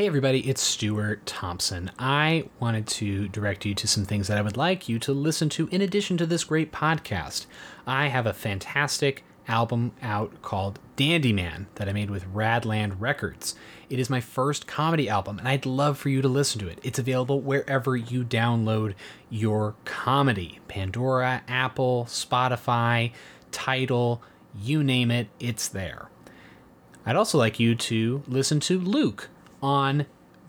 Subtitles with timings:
[0.00, 1.90] Hey everybody, it's Stuart Thompson.
[1.98, 5.50] I wanted to direct you to some things that I would like you to listen
[5.50, 7.44] to in addition to this great podcast.
[7.86, 13.54] I have a fantastic album out called Dandy Man that I made with Radland Records.
[13.90, 16.78] It is my first comedy album, and I'd love for you to listen to it.
[16.82, 18.94] It's available wherever you download
[19.28, 23.12] your comedy Pandora, Apple, Spotify,
[23.52, 24.22] Tidal,
[24.58, 26.08] you name it, it's there.
[27.04, 29.28] I'd also like you to listen to Luke
[29.62, 30.06] on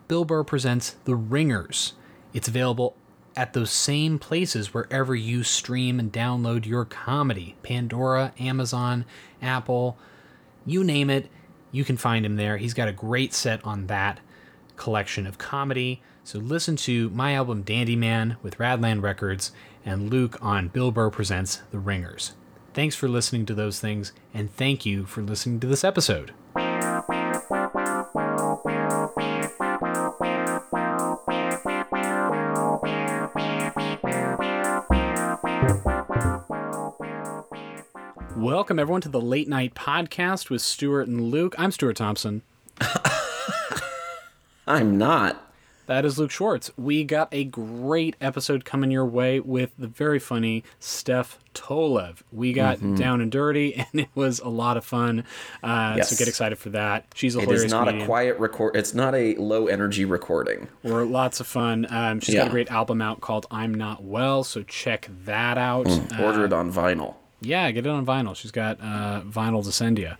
[0.08, 1.94] Bill Burr Presents The Ringers.
[2.32, 2.96] It's available
[3.36, 9.04] at those same places wherever you stream and download your comedy Pandora, Amazon,
[9.40, 9.96] Apple,
[10.66, 11.30] you name it,
[11.70, 12.58] you can find him there.
[12.58, 14.20] He's got a great set on that
[14.76, 16.02] collection of comedy.
[16.24, 19.52] So listen to my album Dandy Man with Radland Records
[19.84, 22.34] and Luke on Bill Burr Presents The Ringers.
[22.74, 26.32] Thanks for listening to those things, and thank you for listening to this episode.
[38.42, 41.54] Welcome, everyone, to the Late Night Podcast with Stuart and Luke.
[41.58, 42.42] I'm Stuart Thompson.
[44.66, 45.48] I'm not.
[45.86, 46.72] That is Luke Schwartz.
[46.76, 52.22] We got a great episode coming your way with the very funny Steph Tolev.
[52.32, 52.96] We got Mm-hmm.
[52.96, 55.22] down and dirty, and it was a lot of fun.
[55.62, 56.10] Uh, Yes.
[56.10, 57.04] So get excited for that.
[57.14, 58.74] She's a It hilarious is not a quiet record.
[58.74, 60.66] It's not a low energy recording.
[60.82, 61.86] We're lots of fun.
[61.88, 65.86] Um, she's got a great album out called "I'm Not Well," so check that out.
[65.88, 67.14] Uh, Order it on vinyl.
[67.42, 68.34] Yeah, get it on vinyl.
[68.34, 70.12] She's got uh, vinyl to send you.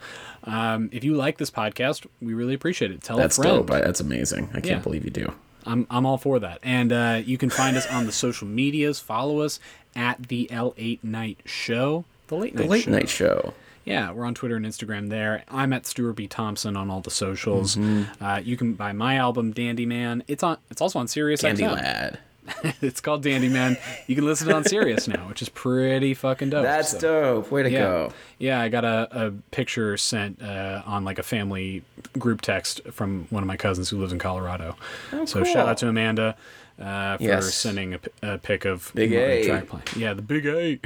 [0.44, 3.02] Um, if you like this podcast, we really appreciate it.
[3.02, 3.66] Tell That's a friend.
[3.66, 3.82] dope.
[3.82, 4.48] That's amazing.
[4.50, 4.78] I can't Yeah.
[4.80, 5.32] believe you do.
[5.64, 6.58] I'm I'm all for that.
[6.64, 8.98] And uh, you can find us on the social medias.
[8.98, 9.60] Follow us
[9.94, 12.04] at the L8 Night Show.
[12.26, 12.90] The Late Night The late Show.
[12.90, 13.54] night show.
[13.84, 15.42] Yeah, we're on Twitter and Instagram there.
[15.48, 17.74] I'm at Stuart B Thompson on all the socials.
[17.76, 18.24] Mm-hmm.
[18.24, 20.22] Uh, you can buy my album Dandy Man.
[20.28, 20.58] It's on.
[20.70, 21.74] It's also on Sirius Dandy XM.
[21.74, 22.18] lad.
[22.82, 23.76] it's called Dandy Man.
[24.06, 26.62] You can listen to it on Sirius now, which is pretty fucking dope.
[26.64, 27.50] That's So- dope.
[27.50, 27.78] Way to yeah.
[27.78, 28.12] go.
[28.38, 31.82] Yeah, I got a, a picture sent uh, on like a family
[32.18, 34.76] group text from one of my cousins who lives in Colorado.
[35.24, 35.44] so cool.
[35.44, 36.36] shout out to Amanda
[36.80, 37.54] uh, for Yes.
[37.54, 39.46] sending a, a pic of Big A.
[39.46, 39.84] track playing.
[39.96, 40.80] Yeah, the big A.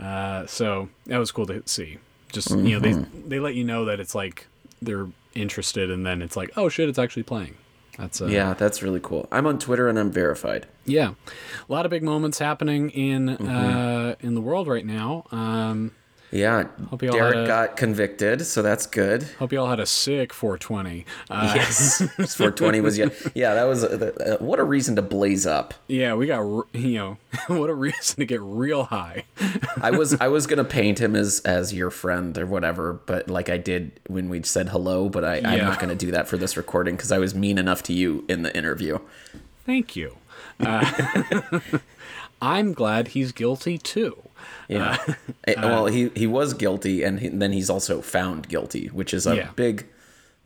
[0.04, 1.98] uh, so that was cool to see.
[2.32, 3.28] Just you know, they Mm-hmm.
[3.28, 4.46] they let you know that it's like
[4.80, 7.56] they're interested, and then it's like, oh shit, it's actually playing.
[8.00, 9.28] That's uh, Yeah, that's really cool.
[9.30, 10.66] I'm on Twitter and I'm verified.
[10.86, 11.10] yeah,
[11.68, 13.46] a lot of big moments happening in Mm-hmm.
[13.48, 15.24] uh, in the world right now.
[15.30, 15.92] Um,
[16.32, 16.68] Yeah.
[16.90, 19.24] Hope you all Derek a- got convicted, so that's good.
[19.40, 21.04] hope you all had a sick 420.
[21.28, 21.98] Uh, Yes.
[22.16, 23.08] 420 was yeah.
[23.34, 25.74] Yeah, that was uh, uh, what a reason to blaze up.
[25.88, 26.42] Yeah, we got
[26.72, 29.24] you know what a reason to get real high.
[29.80, 33.48] I was I was gonna paint him as as your friend or whatever, but like
[33.48, 35.08] I did when we said hello.
[35.08, 37.82] But I, I'm not gonna do that for this recording because I was mean enough
[37.84, 39.00] to you in the interview.
[39.66, 40.16] Thank you.
[40.60, 41.60] Uh,
[42.42, 44.22] I'm glad he's guilty too.
[44.68, 44.96] Yeah.
[45.46, 49.26] Eh, well, he he was guilty, and he, then he's also found guilty, which is
[49.26, 49.50] a Yeah.
[49.56, 49.86] big,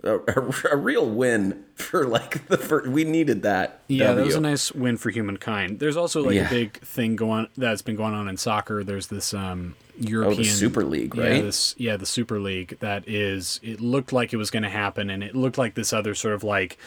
[0.02, 3.80] a, a, a real win for like the for, we needed that.
[3.88, 5.78] Yeah, that was a nice win for humankind.
[5.80, 6.46] There's also like Yeah.
[6.46, 8.82] a big thing going that's been going on in soccer.
[8.84, 11.42] There's this um oh, European the Super League, Yeah, right?
[11.42, 15.10] this yeah, the Super League that is it looked like it was going to happen
[15.10, 16.78] and it looked like this other sort of like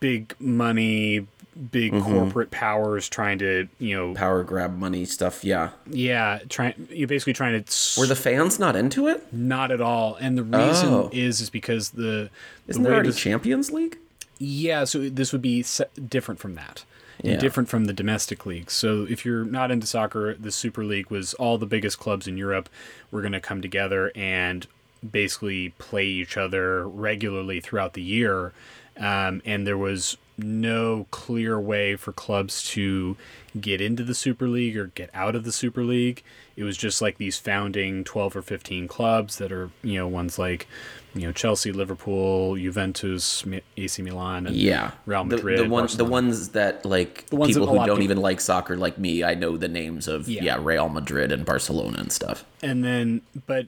[0.00, 1.26] big money,
[1.70, 2.12] big Mm-hmm.
[2.12, 5.42] corporate powers trying to, you know, Power grab money stuff.
[5.44, 5.70] Yeah.
[5.90, 9.32] yeah, trying you're basically trying to Were the fans not into it?
[9.32, 10.16] not at all.
[10.20, 11.10] And the reason Oh.
[11.12, 12.28] is is because the
[12.68, 13.96] Isn't the there already this- Champions League?
[14.38, 15.64] Yeah, so this would be
[16.08, 16.84] different from that.
[17.22, 17.36] Yeah.
[17.38, 18.74] Different from the domestic leagues.
[18.74, 22.36] So if you're not into soccer, the Super League was all the biggest clubs in
[22.36, 22.68] Europe
[23.10, 24.66] were going to come together and
[25.10, 28.52] basically play each other regularly throughout the year.
[28.98, 33.16] Um, and there was no clear way for clubs to
[33.60, 36.22] get into the Super League or get out of the Super League.
[36.56, 40.38] It was just like these founding 12 or 15 clubs that are, you know, ones
[40.38, 40.66] like,
[41.14, 43.44] you know, Chelsea, Liverpool, Juventus,
[43.78, 47.70] AC Milan, and Yeah, Real Madrid, The, ones, the ones that like ones people a
[47.70, 50.44] who don't people- even like soccer, like me, I know the names of Yeah.
[50.44, 50.58] yeah.
[50.60, 52.44] Real Madrid and Barcelona and stuff.
[52.62, 53.66] and then but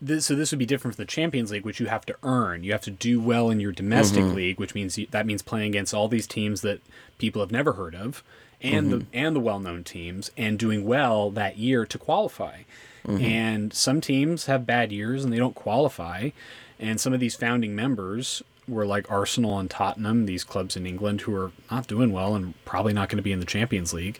[0.00, 2.64] this so this would be different from the Champions League, which you have to earn.
[2.64, 4.34] You have to do well in your domestic mm-hmm.
[4.34, 6.80] league, which means you, that means playing against all these teams that
[7.18, 8.22] people have never heard of,
[8.62, 9.08] and the mm-hmm.
[9.12, 12.62] and the well-known teams, and doing well that year to qualify.
[13.06, 13.24] Mm-hmm.
[13.24, 16.30] And some teams have bad years and they don't qualify,
[16.78, 21.22] and some of these founding members were like Arsenal and Tottenham, these clubs in England
[21.22, 24.18] who are not doing well and probably not going to be in the Champions League,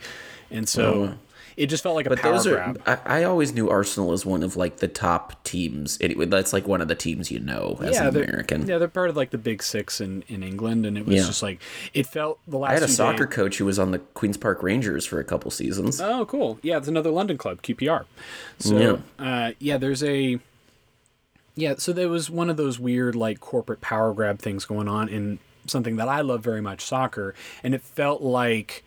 [0.50, 1.04] and so.
[1.04, 1.14] Oh,
[1.60, 2.80] it just felt like a But power those grab.
[2.86, 3.00] are.
[3.06, 5.98] I, I always knew Arsenal as one of like the top teams.
[6.00, 8.66] Anyway, that's like one of the teams you know as an American.
[8.66, 11.26] Yeah, they're part of like the big six in, in England, and it was Yeah.
[11.26, 11.60] just like
[11.92, 12.70] it felt the last.
[12.70, 15.24] I had a soccer days- coach who was on the Queens Park Rangers for a
[15.24, 16.00] couple seasons.
[16.00, 16.58] Oh, cool.
[16.62, 18.06] Yeah, it's another London club, QPR.
[18.58, 18.78] So,
[19.18, 20.38] yeah, uh, yeah there's a.
[21.56, 25.08] Yeah, so there was one of those weird, like, corporate power grab things going on
[25.08, 28.82] in something that I love very much, soccer, and it felt like.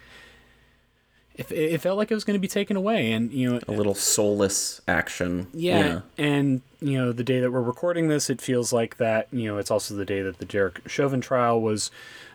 [1.36, 3.72] It, it felt like it was going to be taken away, and you know, a
[3.72, 5.48] little soulless action.
[5.54, 9.28] yeah, and you know, the day that we're recording this, it feels like that.
[9.32, 11.90] You know, it's also the day that the Derek Chauvin trial was,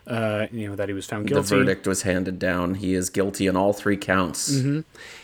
[0.06, 1.48] uh, you know, that he was found guilty.
[1.48, 2.74] The verdict was handed down.
[2.74, 4.52] He is guilty on all three counts.
[4.52, 4.80] Mm-hmm.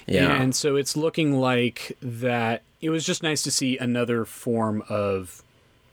[0.06, 0.40] Yeah.
[0.40, 2.62] And so it's looking like that.
[2.80, 5.42] It was just nice to see another form of,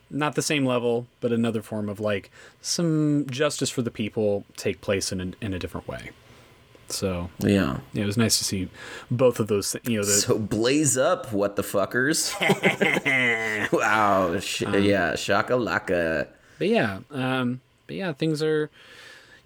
[0.09, 2.29] not the same level, but another form of like
[2.61, 6.09] some justice for the people take place in a, in a different way.
[6.91, 7.77] So yeah.
[7.93, 8.69] yeah, it was nice to see
[9.09, 9.75] both of those.
[9.83, 12.31] You know, the, So blaze up, what the fuckers?
[13.71, 14.39] wow.
[14.39, 16.27] Sh- Um, yeah, shakalaka.
[16.59, 18.69] but yeah, um, but yeah, things are.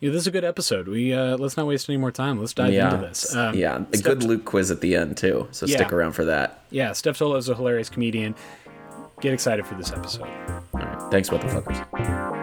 [0.02, 0.88] You know, this is a good episode.
[0.90, 2.38] We uh, let's not waste any more time.
[2.40, 2.94] Let's dive Yeah.
[2.94, 3.34] into this.
[3.34, 5.48] Um, yeah, a Steph- good Luke quiz at the end too.
[5.52, 6.64] So stick around for that.
[6.70, 8.36] Yeah, Steph Tolev is a hilarious comedian.
[9.22, 10.28] Get excited for this episode.
[10.28, 11.12] All right.
[11.12, 12.35] Thanks, what the fuckers.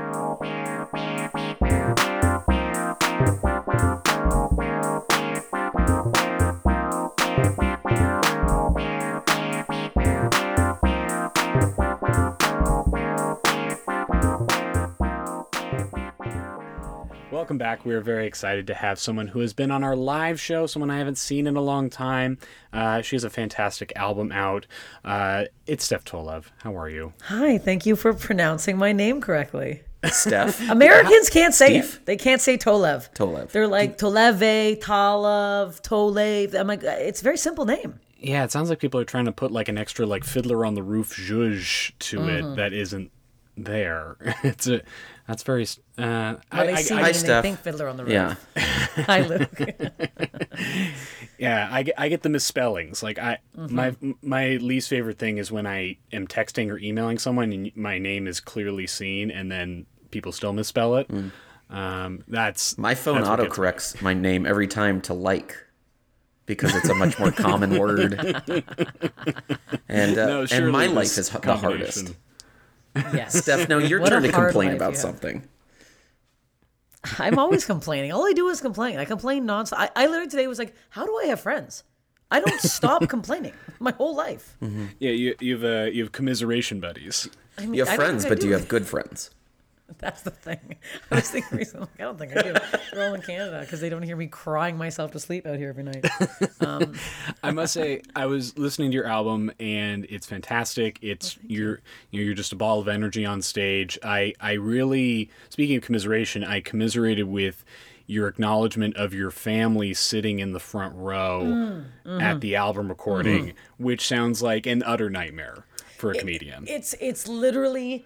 [17.43, 17.85] Welcome back.
[17.85, 20.93] We are very excited to have someone who has been on our live show, someone
[20.93, 22.39] I haven't seen in a long time.
[22.73, 24.69] Uh, she has a fantastic album out.
[25.05, 26.45] Uh, it's Steph Tolev.
[26.59, 27.15] How are you?
[27.23, 29.83] Hi, thank you for pronouncing my name correctly.
[30.05, 30.61] Steph.
[30.71, 31.97] Americans can't say Steve?
[31.97, 32.07] it.
[32.07, 33.13] They can't say Tolev.
[33.13, 33.51] Tolev.
[33.51, 36.55] They're like Toleve, Talav, Tolev.
[36.55, 37.99] I'm like, it's a very simple name.
[38.21, 40.75] Yeah, it sounds like people are trying to put like an extra like fiddler on
[40.75, 43.11] the roof zhuzh to it that isn't
[43.57, 44.17] there.
[44.43, 44.83] It's a
[45.29, 45.65] that's very.
[45.97, 47.43] Uh, Well, they I, see I, me I, they Steph.
[47.45, 48.13] think Fiddler on the Roof.
[48.13, 48.35] yeah.
[49.07, 49.61] Hi, Luke.
[51.39, 53.03] yeah, I get I get the misspellings.
[53.03, 57.53] Like I my my least favorite thing is when I am texting or emailing someone
[57.53, 61.09] and my name is clearly seen and then people still misspell it.
[61.71, 63.65] Um, that's My phone that's what gets me.
[63.65, 65.57] autocorrects my name every time to like
[66.47, 68.13] because it's a much more common word.
[69.89, 72.15] And uh, No, and my life is the hardest.
[72.95, 73.43] Combination- yes.
[73.43, 75.49] Steph, now your What a turn to complain life about you something.
[77.19, 78.13] I'm always complaining.
[78.13, 78.99] All I do is complain.
[78.99, 79.75] I complain nonstop.
[79.79, 81.85] I, I literally today was like, how do I have friends?
[82.31, 84.57] I don't stop complaining my whole life.
[84.99, 87.29] Yeah, you you've uh, you have commiseration buddies.
[87.59, 89.31] I mean, You have I friends, think I but do you have good friends?
[89.99, 90.77] That's the thing.
[91.11, 92.55] I was thinking recently, I don't think I do.
[92.93, 95.69] They're all in Canada because they don't hear me crying myself to sleep out here
[95.69, 96.05] every night.
[96.61, 96.95] Um,
[97.43, 100.99] I must say, I was listening to your album, and it's fantastic.
[101.03, 101.81] It's you're
[102.11, 103.99] you know, you're just a ball of energy on stage.
[104.03, 107.65] I I really, speaking of commiseration, I commiserated with
[108.07, 112.39] your acknowledgement of your family sitting in the front row mm, at mm-hmm.
[112.41, 113.85] the album recording, mm-hmm.
[113.85, 115.65] which sounds like an utter nightmare
[115.99, 116.65] for a comedian.
[116.67, 118.05] It's it's literally,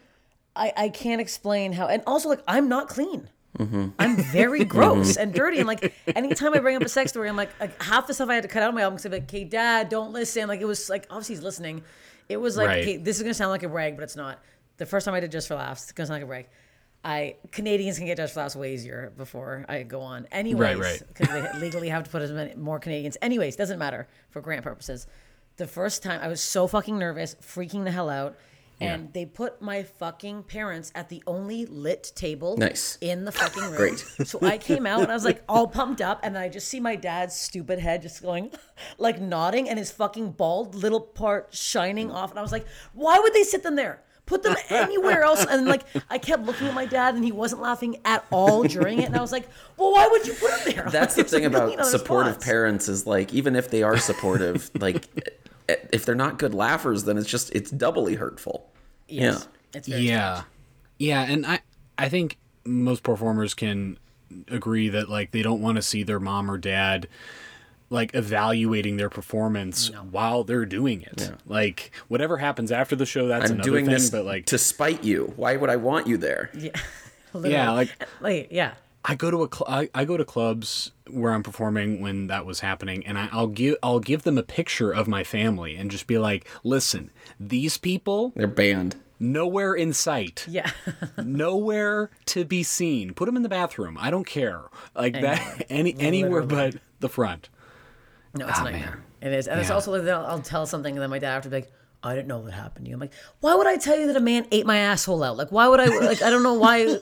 [0.56, 1.87] I I can't explain how.
[1.87, 3.29] And also, like, I'm not clean.
[3.99, 4.69] I'm very mm-hmm.
[4.69, 5.23] gross mm-hmm.
[5.23, 5.58] and dirty.
[5.58, 8.29] And like, anytime I bring up a sex story, I'm like, like half the stuff
[8.29, 10.49] I had to cut out of my album because I'm like, okay, dad, don't listen.
[10.49, 11.82] Like, it was like, obviously he's listening.
[12.29, 12.82] It was like, Right.
[12.82, 14.41] okay, this is gonna sound like a brag, but it's not.
[14.79, 16.47] The first time I did Just for Laughs, it's gonna sound like a brag.
[17.05, 20.27] I Canadians can get Just for Laughs way easier before I go on.
[20.32, 21.03] Anyways, right.
[21.08, 23.17] because they legally have to put as many more Canadians.
[23.22, 25.06] Anyways, doesn't matter for grant purposes.
[25.56, 28.36] The first time I was so fucking nervous, freaking the hell out,
[28.80, 32.98] and they put my fucking parents at the only lit table Nice.
[33.00, 33.76] in the fucking room.
[33.76, 34.04] Great.
[34.26, 36.80] So I came out and I was like all pumped up, and I just see
[36.80, 38.50] my dad's stupid head just going,
[38.98, 43.18] like nodding, and his fucking bald little part shining off, and I was like, why
[43.18, 44.02] would they sit them there?
[44.26, 45.46] Put them anywhere else.
[45.48, 48.98] And like I kept looking at my dad, and he wasn't laughing at all during
[48.98, 49.04] it.
[49.04, 50.88] And I was like, well, why would you put them there?
[50.90, 52.44] That's the thing about supportive spots.
[52.44, 55.06] parents is like even if they are supportive, like
[55.69, 58.70] if they're not good laughers, then it's just it's doubly hurtful.
[59.08, 59.49] Yes.
[59.75, 60.43] It's very yeah
[60.99, 61.61] yeah and i
[61.99, 63.99] i think most performers can
[64.49, 67.06] agree that like they don't want to see their mom or dad
[67.91, 73.51] like evaluating their performance while they're doing it like whatever happens after the show that's
[73.51, 75.32] I'm another doing thing this but like to spite you.
[75.37, 76.51] Why would I want you there?
[76.55, 76.70] Yeah.
[77.44, 78.75] yeah like like yeah.
[79.08, 82.44] I go to a cl- I, I go to clubs where I'm performing when that
[82.44, 85.91] was happening, and I, I'll give I'll give them a picture of my family and
[85.91, 88.96] just be like, listen, these people They're banned.
[89.20, 90.44] nowhere in sight.
[90.48, 90.70] Yeah.
[91.22, 93.15] nowhere to be seen.
[93.15, 93.96] Put them in the bathroom.
[94.01, 94.63] I don't care.
[94.96, 96.06] Like that, any Literally.
[96.06, 97.48] anywhere but the front.
[98.34, 99.05] No, it's ah, a nightmare.
[99.22, 101.48] It is, and it's also like I'll, I'll tell something, and then my dad after
[101.48, 101.72] be like,
[102.03, 104.17] "I didn't know what happened to you." I'm like, "Why would I tell you that
[104.17, 105.36] a man ate my asshole out?
[105.36, 105.86] Like, why would I?
[105.86, 106.79] Like, I don't know why.
[106.79, 107.00] You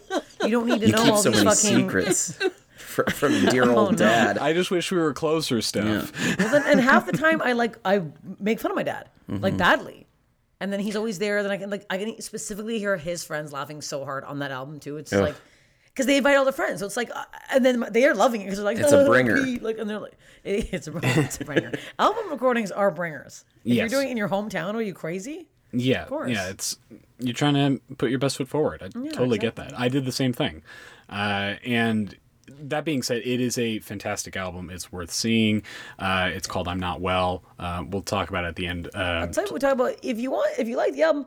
[0.50, 2.38] don't need to You know keep all so these many fucking secrets
[2.76, 3.96] from dear old Oh, no.
[3.96, 4.38] dad.
[4.38, 6.12] I just wish we were closer, Steph.
[6.38, 8.02] Well, then, and half the time I like I
[8.38, 9.42] make fun of my dad Mm-hmm.
[9.42, 10.06] like badly,
[10.60, 11.42] and then he's always there.
[11.42, 14.50] Then I can like I can specifically hear his friends laughing so hard on that
[14.50, 14.98] album too.
[14.98, 15.22] It's Ugh.
[15.22, 15.34] like
[15.94, 18.40] because they invite all their friends, so it's like, uh, and then they are loving
[18.40, 20.92] it because they're like, It's a "Oh, bringer." Like, and they're like, it- it's a,
[21.02, 21.72] it's a bringer.
[21.98, 23.44] album recordings are bringers.
[23.64, 23.90] If Yes.
[23.90, 25.48] you're doing it in your hometown, are you crazy?
[25.72, 26.30] Yeah, course.
[26.30, 26.48] yeah.
[26.50, 26.76] It's
[27.20, 28.82] you're trying to put your best foot forward.
[28.82, 29.78] I totally get that.
[29.78, 30.62] I did the same thing,
[31.08, 32.16] uh, and
[32.48, 34.68] that being said, it is a fantastic album.
[34.70, 35.62] It's worth seeing.
[35.98, 38.88] Uh, it's called "I'm Not Well." Uh, we'll talk about it at the end.
[38.94, 39.96] Uh, Tell you what we talk about.
[40.02, 41.26] If you want, if you like the album,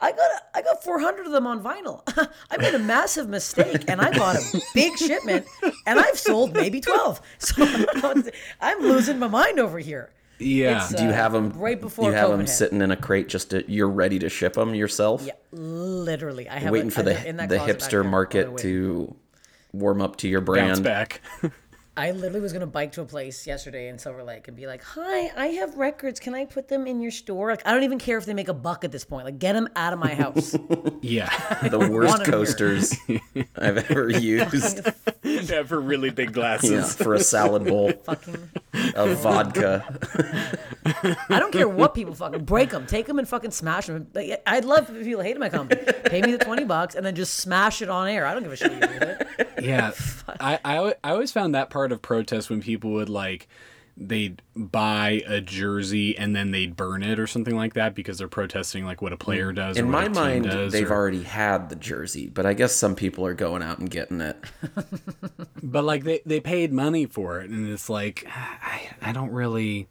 [0.00, 2.02] I got I got 400 of them on vinyl.
[2.50, 5.46] I made a massive mistake and I bought a big shipment
[5.86, 7.20] and I've sold maybe 12.
[7.38, 10.10] So I don't know what to- I'm losing my mind over here.
[10.38, 12.48] yeah, It's, Do you uh, have them right before You have COVID them hit.
[12.50, 15.22] sitting in a crate just to, you're ready to ship them yourself.
[15.24, 16.48] Yeah, literally.
[16.48, 18.08] I have waiting it- for the in that the hipster.
[18.08, 19.16] Market to
[19.72, 20.84] warm up to your bounce brand.
[20.84, 21.20] back.
[21.98, 24.82] I literally was gonna bike to a place yesterday in Silver Lake and be like,
[24.84, 26.20] "Hi, I have records.
[26.20, 28.46] Can I put them in your store?" Like, I don't even care if they make
[28.48, 29.24] a buck at this point.
[29.24, 30.54] Like, get them out of my house.
[31.02, 31.28] yeah,
[31.68, 32.32] The worst want 'em here.
[32.32, 32.94] coasters
[33.56, 34.88] I've ever used.
[35.24, 36.70] yeah, for really big glasses.
[36.70, 38.48] Yeah, for a salad bowl fucking.
[38.94, 39.84] of vodka.
[41.28, 44.06] I don't care what people fucking break them, take them and fucking smash them.
[44.14, 47.14] Like, I'd love if people hated my company, pay me the twenty bucks and then
[47.16, 48.24] just smash it on air.
[48.26, 48.70] I don't give a shit.
[48.72, 49.48] What you do with it.
[49.62, 49.90] yeah
[50.40, 53.48] I, I I always found that part of protest when people would like
[54.00, 58.28] they'd buy a jersey and then they'd burn it or something like that because they're
[58.28, 59.56] protesting like what a player mm.
[59.56, 62.72] does or In my mind, does they've or- already had the jersey, but I guess
[62.72, 64.36] some people are going out and getting it.
[65.62, 69.88] but like they, they paid money for it and it's like i, I don't really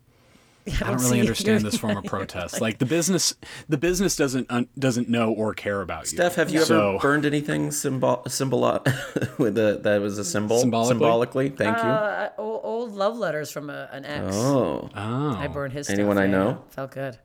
[0.82, 2.60] I don't really understand this form of protest.
[2.62, 3.34] Like the business,
[3.70, 6.18] the business doesn't un, doesn't know or care about you.
[6.18, 8.62] Steph, have you So- ever burned anything symbol symbol
[9.38, 10.90] with a that was a symbol Symbolically?
[10.94, 11.84] Symbolically, thank you.
[11.84, 14.36] Uh, old, old love letters from a, an ex.
[14.36, 15.90] oh, Oh, I burned his.
[15.90, 16.18] Anyone.
[16.18, 16.50] I know?
[16.50, 16.74] yeah.
[16.74, 17.18] Felt good.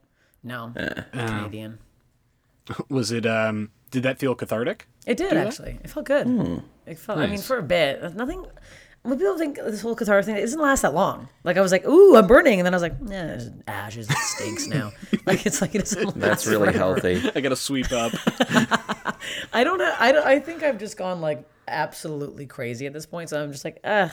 [0.44, 1.02] No, Eh.
[1.12, 1.78] Canadian.
[2.88, 3.26] was it?
[3.26, 4.87] Um, did that feel cathartic?
[5.06, 5.78] It did actually.
[5.82, 6.26] It felt good.
[6.26, 6.58] Hmm.
[6.87, 7.18] It felt.
[7.18, 8.44] I mean, for a bit, nothing.
[9.02, 11.28] When people think this whole cathartic thing, it doesn't last that long.
[11.42, 14.09] Like I was like, "Ooh, I'm burning," and then I was like, "Yeah, it's ashes.
[14.09, 14.92] It stinks now."
[15.26, 16.21] like it's like it doesn't.
[16.21, 16.78] that's really forever.
[16.78, 17.30] healthy.
[17.35, 18.12] I got to sweep up.
[19.52, 19.94] I don't know.
[19.99, 20.25] I don't.
[20.25, 23.30] I think I've just gone like absolutely crazy at this point.
[23.30, 24.12] So I'm just like, ugh,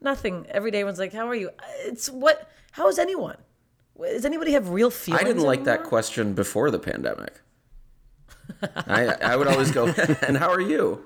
[0.00, 0.46] nothing.
[0.48, 1.50] Every day, everyone's like, "How are you?"
[1.84, 2.50] It's what?
[2.72, 3.36] How is anyone?
[3.96, 5.22] Does anybody have real feelings?
[5.22, 7.40] I didn't like that question before the pandemic.
[8.76, 11.04] I I would always go, and how are you?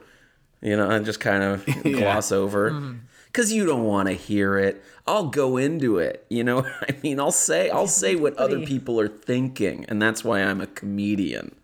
[0.63, 2.71] You know, and just kind of gloss over.
[2.71, 2.97] Mm-hmm.
[3.33, 4.83] Because you don't want to hear it.
[5.07, 6.27] I'll go into it.
[6.29, 10.25] You know, I mean, I'll say I'll say what other people are thinking, and that's
[10.25, 11.55] why I'm a comedian.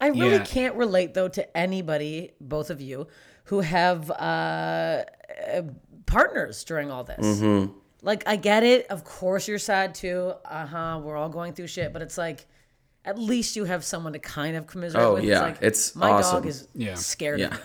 [0.00, 0.44] I really Yeah.
[0.44, 3.06] can't relate though to anybody, both of you,
[3.44, 4.14] who have uh,
[5.52, 5.62] uh,
[6.06, 7.24] partners during all this.
[7.40, 7.72] Mm-hmm.
[8.02, 8.86] Like, I get it.
[8.88, 10.34] Of course, you're sad too.
[10.44, 11.00] Uh huh.
[11.02, 12.46] We're all going through shit, but it's like,
[13.04, 15.24] at least you have someone to kind of commiserate Oh, with.
[15.24, 15.40] yeah.
[15.40, 16.36] like, It's my awesome.
[16.42, 16.94] dog is Yeah.
[16.94, 17.56] scared Yeah.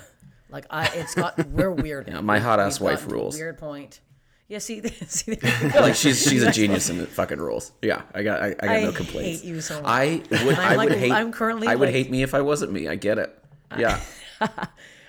[0.54, 2.08] Like, I, it's got we're weird.
[2.08, 3.36] Yeah, my hot ass wife gotten to a rules.
[3.36, 4.00] Weird point.
[4.48, 4.60] Yeah.
[4.60, 5.80] See, see, there you go.
[5.82, 7.72] Like she's she's a genius in the fucking rules.
[7.82, 9.42] Yeah, I got I, I got I no complaints.
[9.42, 9.86] hate you so much.
[9.86, 12.42] I would I like- would hate I'm currently I would like- hate me if I
[12.42, 12.88] wasn't me.
[12.88, 13.38] I get it.
[13.78, 14.00] Yeah.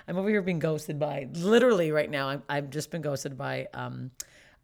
[0.07, 2.29] I'm over here being ghosted by literally right now.
[2.29, 4.11] I'm, I've just been ghosted by um,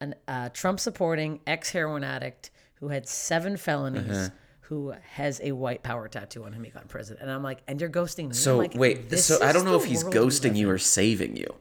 [0.00, 4.28] an uh, Trump supporting ex heroin addict who had seven felonies, Uh-huh.
[4.70, 6.62] Who has a white power tattoo on him.
[6.62, 8.34] He got in prison, and I'm like, and you're ghosting me.
[8.34, 11.52] So like, wait, this so I don't know if he's ghosting you or saving you.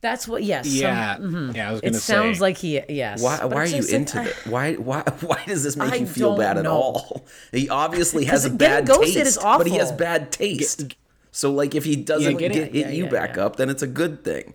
[0.00, 0.44] That's what.
[0.44, 0.66] Yes.
[0.68, 1.50] some- Yeah, mm-hmm.
[1.56, 1.68] yeah.
[1.68, 2.42] I was it gonna sounds say.
[2.42, 2.80] like he.
[2.88, 3.20] Yes.
[3.20, 4.36] Why, why are you like, into I- it?
[4.46, 7.26] Why, why, why does this make I you feel don't bad at all?
[7.50, 10.94] He obviously has a 'Cause getting bad ghosted taste, is but he has bad taste.
[11.32, 13.46] so, like, if he doesn't getting- get hit yeah, you yeah, back yeah.
[13.46, 14.54] up, then it's a good thing.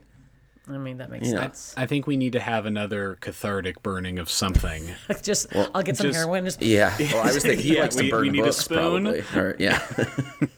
[0.68, 1.40] I mean, that makes Yeah.
[1.42, 1.74] sense.
[1.76, 4.92] I think we need to have another cathartic burning of something.
[5.24, 6.46] just, I'll get some just- heroin.
[6.46, 6.96] Just, Yeah.
[7.00, 9.04] Well, I was thinking he Yeah, likes we- to burn we need a spoon.
[9.06, 9.40] probably.
[9.42, 9.82] Or, yeah.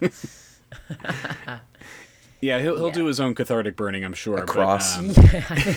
[2.42, 4.36] Yeah, he'll he'll do his own cathartic burning, I'm sure.
[4.40, 4.98] but, cross.
[4.98, 5.12] um,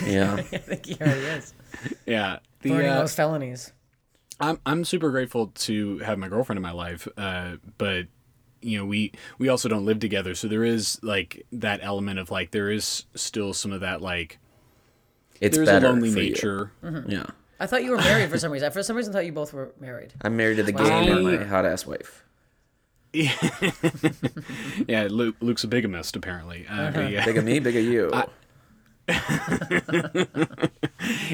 [0.04, 0.34] yeah.
[0.34, 1.54] I think he already is
[2.06, 3.72] yeah, the, burning uh, those felonies.
[4.40, 8.06] I'm I'm super grateful to have my girlfriend in my life, uh, but
[8.66, 12.30] you know we we also don't live together, so there is like that element of
[12.30, 14.38] like there is still some of that like
[15.40, 16.30] It's there's a lonely for you.
[16.30, 16.72] nature.
[17.08, 17.26] Yeah.
[17.58, 18.66] I thought you were married for some reason.
[18.66, 20.12] I for some reason thought you both were married.
[20.22, 22.22] I'm married to the why game and my hot ass wife.
[23.14, 26.66] Yeah, Luke, Luke's a bigamist apparently.
[26.68, 27.24] Uh, but yeah.
[27.24, 28.12] Big of me, big of you.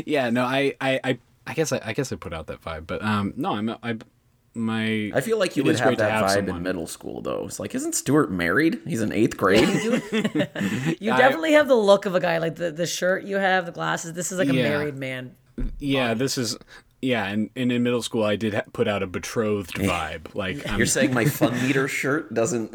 [0.07, 2.87] yeah, no, I, I I I guess I, I guess I put out that vibe,
[2.87, 3.97] but um, no, I'm I
[4.55, 5.11] my.
[5.15, 7.21] I feel like you it would is have great to that vibe in middle school,
[7.23, 7.45] though.
[7.47, 8.81] It's like, isn't Stuart married?
[8.87, 9.69] He's in eighth grade.
[11.01, 13.73] You definitely have the look of a guy, like the, the shirt you have, the
[13.73, 14.13] glasses.
[14.13, 14.69] This is like a Yeah.
[14.69, 15.35] married man.
[15.79, 16.57] Yeah, this is
[17.05, 20.35] yeah, and, and in middle school I did ha- put out a betrothed vibe.
[20.35, 22.73] Like I'm, You're saying my fun meter shirt doesn't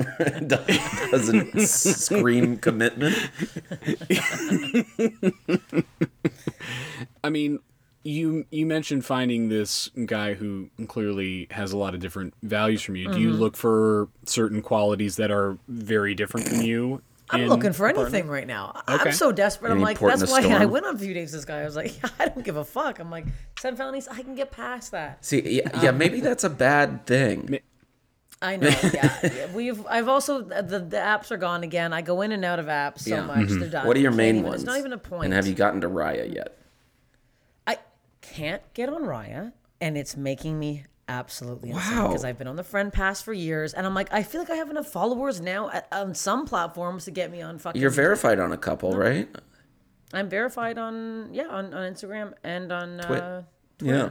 [0.47, 3.15] doesn't scream commitment?
[7.23, 7.59] I mean,
[8.07, 12.95] you you mentioned finding this guy who clearly has a lot of different values from
[12.95, 13.11] you.
[13.11, 13.39] Do you Mm-hmm.
[13.39, 17.01] look for certain qualities that are very different from you?
[17.29, 18.03] I'm looking for a partner?
[18.15, 18.81] anything right now.
[18.87, 19.09] Okay.
[19.09, 19.71] I'm so desperate.
[19.73, 21.59] I'm like, that's a why I went on a few dates with this guy.
[21.59, 22.99] I was like, I don't give a fuck.
[22.99, 23.25] I'm like,
[23.59, 25.25] seven felonies, I can get past that.
[25.25, 27.59] See, yeah, yeah, maybe that's a bad thing.
[28.41, 28.69] I know.
[28.93, 29.85] Yeah, Yeah, we've.
[29.87, 31.91] I've also the, the apps are gone again.
[31.91, 33.25] I go in and out of apps so Yeah.
[33.25, 33.49] much.
[33.49, 33.87] They're done.
[33.87, 34.61] What are your main even- ones?
[34.61, 35.25] It's not even a point.
[35.25, 36.57] And have you gotten to Raya yet?
[38.29, 42.07] I can't get on Raya, and it's making me absolutely insane Wow.
[42.07, 44.49] because I've been on the friend pass for years, and I'm like, I feel like
[44.49, 47.81] I have enough followers now at, on some platforms to get me on fucking.
[47.81, 49.27] You're verified on a couple, right?
[50.13, 52.99] I'm verified on yeah on, on Instagram and on.
[53.01, 53.43] Uh,
[53.81, 54.09] Yeah,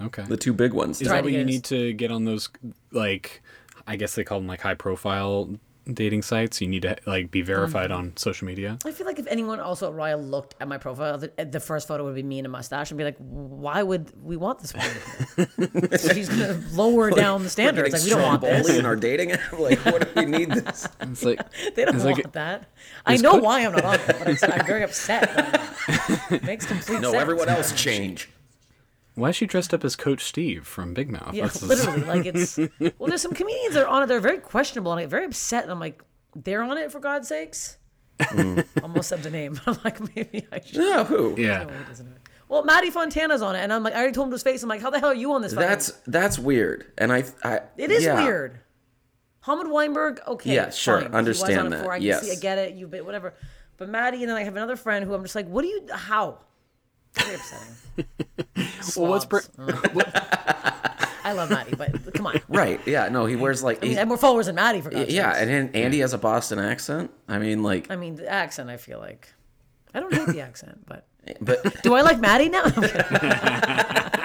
[0.00, 0.24] Okay.
[0.24, 1.00] the two big ones.
[1.00, 2.48] Is Try that what you need to get on those
[2.92, 3.42] like
[3.86, 5.50] I guess they call them like high profile
[5.92, 6.60] dating sites?
[6.60, 7.98] You need to like be verified Mm-hmm.
[7.98, 8.78] on social media.
[8.84, 11.86] I feel like if anyone also at Raya looked at my profile, the, the first
[11.88, 14.72] photo would be me in a mustache and be like, why would we want this
[14.74, 15.90] woman?
[16.14, 17.92] She's gonna lower down the standards.
[17.92, 18.78] Like we don't want Stromboli this.
[18.78, 19.40] in our dating app.
[19.58, 20.86] Like, what do we need this?
[21.00, 21.40] It's like
[21.74, 22.70] They don't want like- that.
[23.04, 25.22] I know put- why I'm not on it, but I'm, I'm very upset.
[25.34, 26.32] that I'm not.
[26.32, 27.12] It makes complete No, sense.
[27.14, 28.28] No, everyone else change.
[29.16, 31.34] Why is she dressed up as Coach Steve from Big Mouth?
[31.34, 32.02] Yeah, That's- literally.
[32.04, 34.06] Like it's well, there's some comedians that are on it.
[34.06, 35.64] They're very questionable and I get very upset.
[35.64, 36.00] And I'm like,
[36.34, 37.78] they're on it for God's sakes.
[38.20, 38.64] Mm.
[38.82, 39.60] Almost said the name.
[39.66, 40.76] I'm like, maybe I should.
[40.76, 41.34] Yeah, who?
[41.36, 41.64] Yeah.
[41.64, 42.06] No.
[42.48, 44.62] Well, Maddie Fontana's on it, and I'm like, I already told him to his face.
[44.62, 45.52] I'm like, how the hell are you on this?
[45.52, 46.92] fucking- That's that's weird.
[46.96, 48.22] And I, I It is yeah.
[48.22, 48.60] weird.
[49.40, 51.02] Hamid Weinberg, okay, Yeah, sure, fine.
[51.04, 51.92] He was understand on it that, before.
[51.92, 52.22] I can yes.
[52.22, 52.74] see, I get it.
[52.74, 53.34] You, but whatever.
[53.76, 55.86] But Maddie, and then I have another friend who I'm just like, what do you?
[55.92, 56.38] How?
[57.18, 57.74] Very upsetting.
[58.96, 59.26] Well, what's Slobs.
[59.26, 60.02] pre- mm.
[61.24, 62.40] I love Maddie, but come on.
[62.48, 62.80] Right.
[62.86, 63.08] Yeah.
[63.08, 63.84] No, he wears like.
[63.84, 65.42] I mean, more followers than Maddie for God's yeah, sakes.
[65.42, 67.10] and then Andy has a Boston accent.
[67.28, 68.70] I mean, like, I mean, the accent.
[68.70, 69.32] I feel like
[69.92, 71.06] I don't hate the accent, but
[71.40, 72.64] but do I like Maddie now?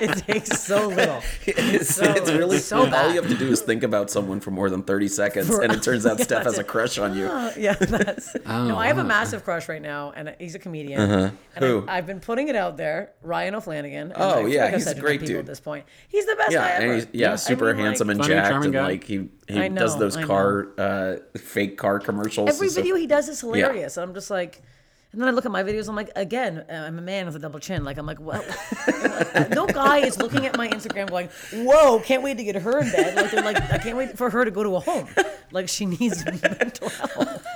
[0.00, 0.18] I'm kidding.
[0.18, 1.22] it takes so little.
[1.46, 4.50] it's, So- it's really so all you have to do is think about someone for
[4.50, 7.24] more than thirty seconds, and it turns out Steph has a crush on you.
[7.56, 8.34] yeah, that's.
[8.46, 11.00] no, I have a massive crush right now, and he's a comedian.
[11.00, 11.30] Uh-huh.
[11.58, 11.84] Who?
[11.88, 14.12] I, have been putting it out there, Ryan O'Flanagan.
[14.16, 15.40] Oh, I yeah, like I've he's a great people dude.
[15.40, 16.84] At this point, he's the best Yeah, guy ever.
[16.92, 18.82] and he's yeah, I super mean, like, handsome and Funny, jacked, charming and guy.
[18.84, 22.48] like he he I does those I car uh, fake car commercials.
[22.48, 22.82] Every and stuff.
[22.84, 23.96] video he does is hilarious.
[23.96, 24.62] And I'm just like,
[25.12, 25.88] and then I look at my videos.
[25.88, 27.84] I'm like, again, uh, I'm a man with a double chin.
[27.84, 28.44] Like I'm like, what?
[29.50, 32.90] No guy is looking at my Instagram going, "Whoa, can't wait to get her in
[32.90, 35.08] bed." Like they're like, I can't wait for her to go to a home.
[35.50, 37.46] Like she needs mental health.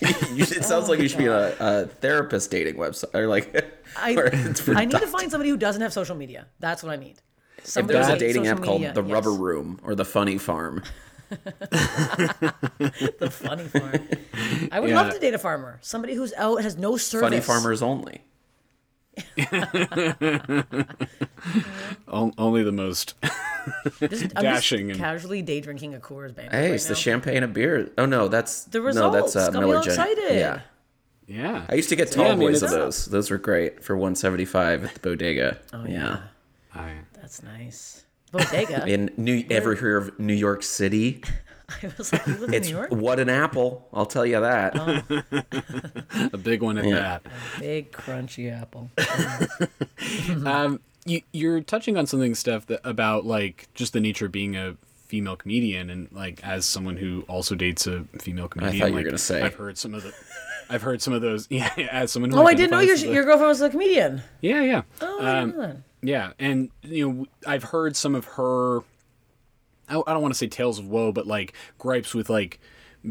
[0.00, 3.54] You it sounds like you should be a, a therapist dating website or like.
[3.96, 4.16] I,
[4.68, 6.46] I need to find somebody who doesn't have social media.
[6.60, 7.16] That's what I need.
[7.58, 9.12] If there's a dating app called the Yes.
[9.12, 10.82] Rubber Room or the Funny Farm,
[13.18, 14.08] the funny farm.
[14.70, 15.00] I would Yeah.
[15.00, 15.78] love to date a farmer.
[15.82, 17.24] Somebody who's out has no service.
[17.26, 18.22] Funny Farmers only.
[22.08, 23.14] O- only the most.
[24.00, 26.52] Just, I'm Dashing just and- casually day drinking a Coors Banquet.
[26.52, 26.98] Hey, right it's the now.
[26.98, 27.90] champagne of beer.
[27.98, 30.34] Oh no, that's The no, results that's uh, got Miller Gen- excited.
[30.38, 30.60] Yeah,
[31.26, 31.66] Yeah.
[31.68, 33.06] I used to get Yeah, tall I mean, boys of those.
[33.06, 35.58] Those were great for 175 at the bodega.
[35.72, 36.22] Oh yeah.
[36.74, 38.04] I, That's nice.
[38.32, 38.86] Bodega.
[38.92, 41.22] In New, ever hear of New York City?
[41.82, 42.90] I was like, you live in It's New York?
[42.90, 43.88] what an apple.
[43.94, 44.74] I'll tell you that.
[46.32, 47.18] a big one at Yeah.
[47.58, 48.90] Big crunchy apple.
[50.44, 54.54] Um, you, you're touching on something, Steph, that, about like just the nature of being
[54.56, 58.76] a female comedian, and like as someone who also dates a female comedian.
[58.76, 59.42] I thought you were like, gonna say.
[59.42, 60.12] I've heard some of the.
[60.70, 61.46] I've heard some of those.
[61.50, 63.60] Yeah, as someone who Oh, I didn't know your, identifies as a- your girlfriend was
[63.62, 64.22] a comedian.
[64.40, 64.82] Yeah, yeah.
[65.00, 65.76] Oh, I Um, didn't know that.
[66.02, 68.80] Yeah, and you know, I've heard some of her.
[69.88, 72.58] I don't want to say tales of woe, but like gripes with like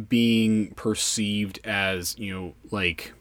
[0.10, 3.14] being perceived as you know like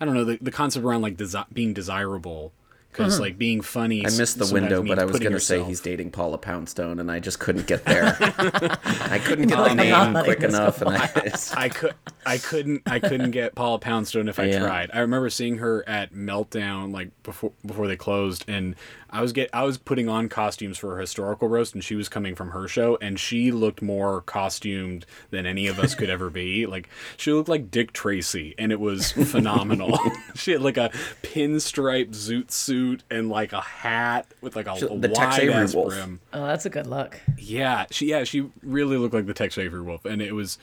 [0.00, 2.52] I don't know the the concept around like desi- being desirable
[2.96, 3.22] because mm-hmm.
[3.22, 4.06] like being funny.
[4.06, 7.10] I missed the window, but I was going to say he's dating Paula Poundstone, and
[7.10, 8.16] I just couldn't get there.
[8.20, 11.10] I couldn't get um, the I'm name quick enough, and I,
[11.54, 14.60] I could I couldn't I couldn't get Paula Poundstone if I Yeah.
[14.60, 14.90] tried.
[14.94, 18.74] I remember seeing her at Meltdown like before before they closed, and
[19.16, 22.06] I was get I was putting on costumes for her historical roast, and she was
[22.06, 26.28] coming from her show, and she looked more costumed than any of us could ever
[26.28, 26.66] be.
[26.76, 29.98] Like she looked like Dick Tracy, and it was phenomenal.
[30.34, 30.90] she had like a
[31.22, 35.54] pinstripe zoot suit and like a hat with like a, a the Tex wide Avery
[35.54, 35.88] ass wolf.
[35.94, 36.20] brim.
[36.32, 37.18] Oh, that's a good look.
[37.38, 40.58] Yeah, she yeah she really looked like the Tex Avery wolf, and it was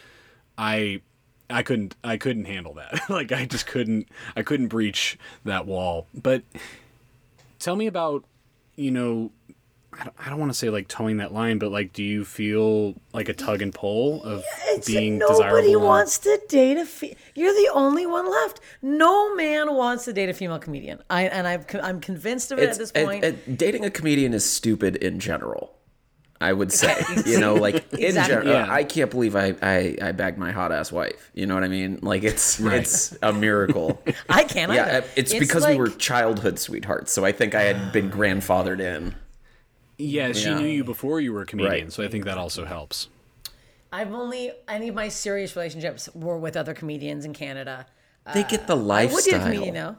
[0.58, 1.02] I
[1.50, 3.02] I couldn't I couldn't handle that.
[3.10, 6.06] like I just couldn't I couldn't breach that wall.
[6.14, 6.44] But
[7.58, 8.26] tell me about
[8.76, 9.32] you know
[10.18, 13.30] I don't, want to say like towing that line, but like, do you feel like
[13.30, 15.82] a tug and pull of It's being nobody desirable?
[15.82, 16.86] wants to date a.
[16.86, 18.60] Fe- You're the only one left.
[18.82, 21.04] No man wants to date a female comedian.
[21.12, 23.24] I and I'm I'm convinced of it It's, at this it- point.
[23.24, 25.76] it- dating a comedian is stupid in general.
[26.44, 28.36] I would say, you know, like in Exactly.
[28.36, 28.72] general, Yeah.
[28.72, 31.32] I can't believe I, I I bagged my hot ass wife.
[31.34, 32.00] You know what I mean?
[32.02, 34.02] Like it's it's a miracle.
[34.30, 34.72] I can't.
[34.72, 35.08] yeah, either.
[35.16, 37.12] it's, because we were childhood sweethearts.
[37.12, 39.16] So I think I had been grandfathered in.
[39.98, 40.60] Yeah, she Yeah.
[40.60, 41.94] knew you before you were a comedian, Right.
[41.94, 43.08] so I think that also helps.
[43.92, 47.86] I've only any of my serious relationships were with other comedians in Canada.
[48.34, 49.44] They get the uh, I would date a lifestyle.
[49.44, 49.98] comedian now.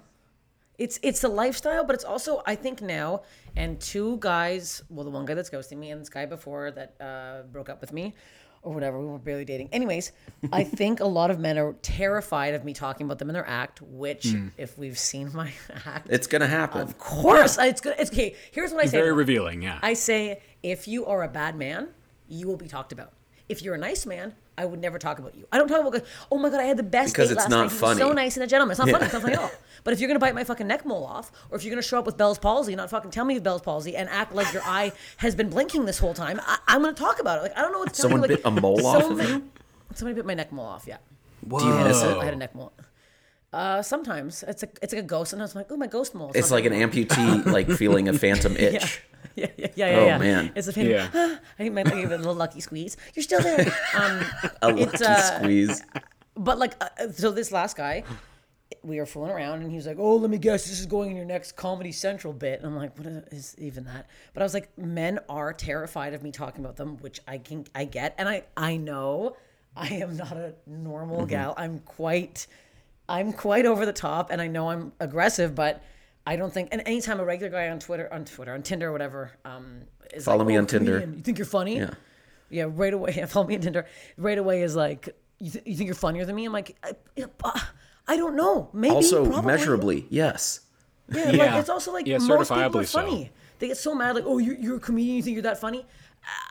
[0.79, 3.23] It's it's the lifestyle, but it's also I think now
[3.57, 4.83] and two guys.
[4.89, 7.81] Well, the one guy that's ghosting me and this guy before that uh, broke up
[7.81, 8.15] with me,
[8.63, 8.99] or whatever.
[8.99, 9.69] We were barely dating.
[9.73, 10.13] Anyways,
[10.53, 13.47] I think a lot of men are terrified of me talking about them in their
[13.47, 13.83] act.
[13.83, 14.49] Which, Hmm.
[14.57, 15.53] if we've seen my
[15.87, 16.81] act, It's gonna happen.
[16.81, 17.95] of course, it's good.
[17.99, 18.35] It's okay.
[18.53, 18.99] Here's what I say.
[18.99, 19.79] Very revealing, yeah.
[19.83, 21.89] I say, if you are a bad man,
[22.29, 23.13] you will be talked about.
[23.49, 25.47] If you're a nice man, I would never talk about you.
[25.51, 27.51] I don't talk about, oh my god, I had the best Because date it's last
[27.51, 27.73] not night.
[27.73, 28.73] He was so nice and a gentleman.
[28.73, 29.05] It's not funny.
[29.05, 29.51] It's not funny at all.
[29.83, 31.99] But if you're gonna bite my fucking neck mole off, or if you're gonna show
[31.99, 34.53] up with Bell's palsy, not fucking tell me you have Bell's palsy, and act like
[34.53, 37.43] your eye has been blinking this whole time, I, I'm gonna talk about it.
[37.43, 38.37] Like I don't know what to tell Someone you.
[38.37, 39.51] Like, bit a mole so off many- you?
[39.95, 40.85] Somebody bit my neck mole off.
[40.87, 40.99] Yeah.
[41.47, 41.59] Whoa.
[41.59, 42.17] Do you miss it?
[42.17, 42.73] I had a neck mole.
[43.53, 46.15] Uh, sometimes it's a it's like a ghost, and I was like, oh my ghost
[46.15, 46.31] mole.
[46.35, 48.73] It's not like an very- amputee, like feeling a phantom itch.
[48.75, 49.87] Yeah, yeah, yeah, yeah.
[49.99, 50.19] Oh, yeah.
[50.19, 50.53] man.
[50.55, 50.91] it's a pain.
[50.91, 51.37] Yeah.
[51.59, 52.97] I might give it a little lucky squeeze.
[53.15, 53.67] You're still there.
[53.95, 54.25] Um,
[54.63, 55.83] A lucky uh, squeeze.
[56.37, 58.05] but like, uh, uh, so this last guy,
[58.83, 61.11] we were fooling around, and he was like, "Oh, let me guess, this is going
[61.11, 64.45] in your next Comedy Central bit." And I'm like, "What is even that?" But I
[64.45, 68.15] was like, men are terrified of me talking about them, which I can I get,
[68.19, 69.37] and I I know
[69.77, 71.27] I am not a normal Mm-hmm.
[71.29, 71.55] gal.
[71.57, 72.47] I'm quite
[73.09, 75.83] I'm quite over the top, and I know I'm aggressive, but.
[76.27, 78.93] I don't think, and anytime a regular guy on Twitter, on Twitter, on Tinder, or
[78.93, 79.83] whatever, um,
[80.15, 81.77] is Follow like, me "Oh, on Tinder." comedian, You think you're funny?
[81.77, 81.91] Yeah.
[82.51, 83.13] Yeah, right away.
[83.29, 83.87] Follow me on Tinder.
[84.17, 85.09] Right away is like,
[85.39, 86.45] you, th- you think you're funnier than me?
[86.47, 86.93] I'm like, I,
[87.45, 87.61] uh,
[88.09, 88.71] I don't know.
[88.73, 89.47] Maybe Also, probably.
[89.53, 90.61] measurably, yes.
[91.13, 93.01] Yeah, like it's also like Yeah, most people are certifiably so.
[93.01, 93.31] funny.
[93.59, 95.17] They get so mad, like, oh, you're, you're a comedian.
[95.17, 95.85] You think you're that funny?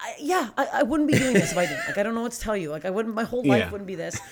[0.03, 1.88] I, yeah, I, I wouldn't be doing this if I didn't.
[1.88, 2.69] Like, I don't know what to tell you.
[2.69, 3.15] Like, I wouldn't.
[3.15, 3.71] My whole life Yeah.
[3.71, 4.19] wouldn't be this.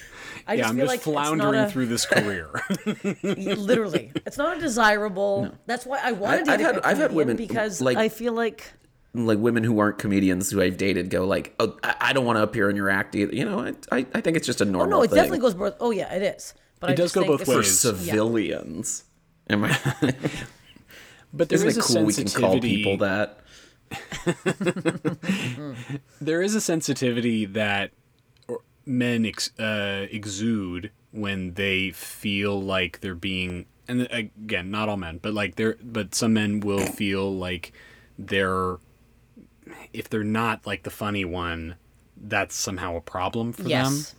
[0.47, 2.49] I yeah, just I'm feel just like floundering a, through this career.
[3.23, 4.11] literally.
[4.25, 5.51] It's not a desirable.
[5.65, 8.09] That's why I wanted to I've date had- a I've had women, because like- I
[8.09, 8.71] feel like
[9.13, 12.37] Like women who aren't comedians who I've dated go like, "Oh, I, I don't want
[12.37, 14.63] to appear in your act either." You know, I, I, I think it's just a
[14.63, 14.81] oh, normal.
[14.81, 15.75] oh normal no, it thing definitely goes both.
[15.79, 16.53] Oh yeah, it is.
[16.79, 17.79] But It I does go both it's- for ways.
[17.79, 19.03] civilians.
[19.49, 19.77] Am I?
[21.33, 23.39] But there Isn't is it a cool we can call people that?
[26.21, 27.95] there is a sensitivity that or-
[28.85, 35.19] men ex, uh, exude when they feel like they're being and again not all men
[35.21, 37.73] but like they're but some men will feel like
[38.17, 38.77] they're
[39.93, 41.75] if they're not like the funny one
[42.23, 43.71] that's somehow a problem for them.
[43.71, 44.15] Yes,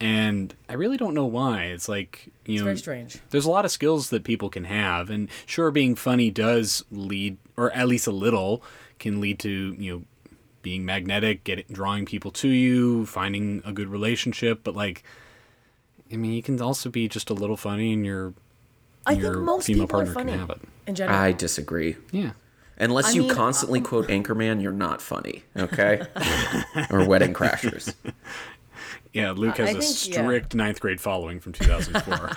[0.00, 1.64] and i really don't know why.
[1.64, 3.18] It's like you it's know very strange.
[3.30, 7.36] there's a lot of skills that people can have and sure being funny does lead
[7.56, 8.62] or at least a little
[8.98, 10.02] can lead to you know
[10.64, 15.04] being magnetic getting drawing people to you finding a good relationship but like
[16.12, 18.34] i mean you can also be just a little funny and your
[19.06, 21.18] I your think most female people are partner funny can have it in general.
[21.18, 21.96] I disagree.
[22.10, 22.30] yeah
[22.76, 25.44] Unless I you mean, uh, constantly quote Anchorman, you're not funny.
[25.56, 26.02] Okay,
[26.90, 27.94] or Wedding Crashers.
[29.14, 29.82] yeah luke has a think,
[30.14, 30.22] yeah.
[30.22, 32.30] strict ninth grade following from 2004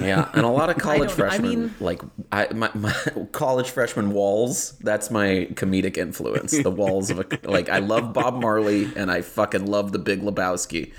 [0.04, 1.20] Yeah, and a lot of college don't.
[1.20, 2.00] I freshmen, mean- like
[2.32, 2.92] I, my, my
[3.32, 4.72] college freshman walls.
[4.80, 6.52] That's my comedic influence.
[6.62, 7.68] The walls of a like.
[7.68, 10.92] I love Bob Marley, and I fucking love The Big Lebowski.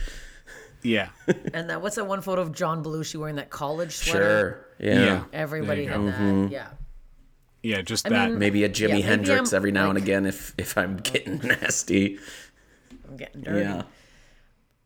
[0.83, 1.09] yeah
[1.53, 4.65] And that what's that one photo of John Belushi wearing that college sweater?
[4.79, 5.03] Sure, yeah.
[5.05, 6.17] yeah Everybody There you had go.
[6.17, 6.19] that.
[6.19, 6.53] Mm-hmm.
[6.53, 6.67] Yeah.
[7.63, 10.53] yeah just I that mean- Maybe a Jimi Yeah, Hendrix every now and again if
[10.57, 12.19] if I'm getting nasty.
[13.09, 13.59] I'm getting dirty.
[13.61, 13.81] Yeah.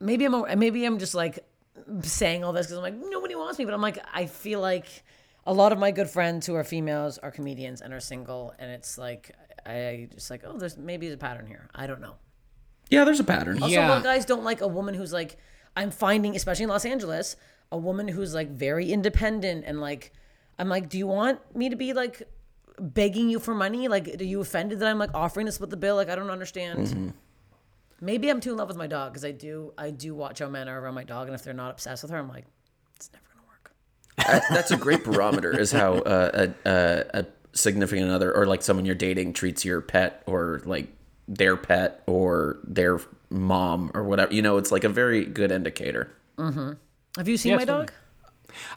[0.02, 1.46] Maybe I'm a, maybe I'm just like
[2.02, 4.88] saying all this because I'm like nobody wants me, but I'm like I feel like
[5.46, 8.72] a lot of my good friends who are females are comedians and are single, and
[8.72, 9.32] it's like
[9.66, 11.70] I just like oh there's maybe there's a pattern here.
[11.74, 12.16] I don't know.
[12.90, 13.64] Yeah, there's a pattern.
[13.64, 15.38] Also, a lot of guys don't like a woman who's like,
[15.78, 17.38] I'm finding, especially in Los Angeles,
[17.72, 20.12] a woman who's like very independent and like,
[20.60, 22.24] I'm like, do you want me to be like
[22.78, 23.88] begging you for money?
[23.88, 25.96] Like, are you offended that I'm like offering to split the bill?
[25.96, 26.80] Like, I don't understand.
[26.80, 27.10] Mm-hmm.
[28.02, 30.50] Maybe I'm too in love with my dog because I do I do watch how
[30.50, 32.46] men are around my dog, and if they're not obsessed with her, I'm like,
[32.96, 33.72] it's never gonna work.
[34.18, 38.62] I- that's a great barometer is how uh, a, a, a significant other or like
[38.64, 40.88] someone you're dating treats your pet or like
[41.28, 46.12] their pet or their mom or whatever you know it's like a very good indicator
[46.38, 47.86] Have you seen Yeah, my totally.
[47.88, 47.94] dog?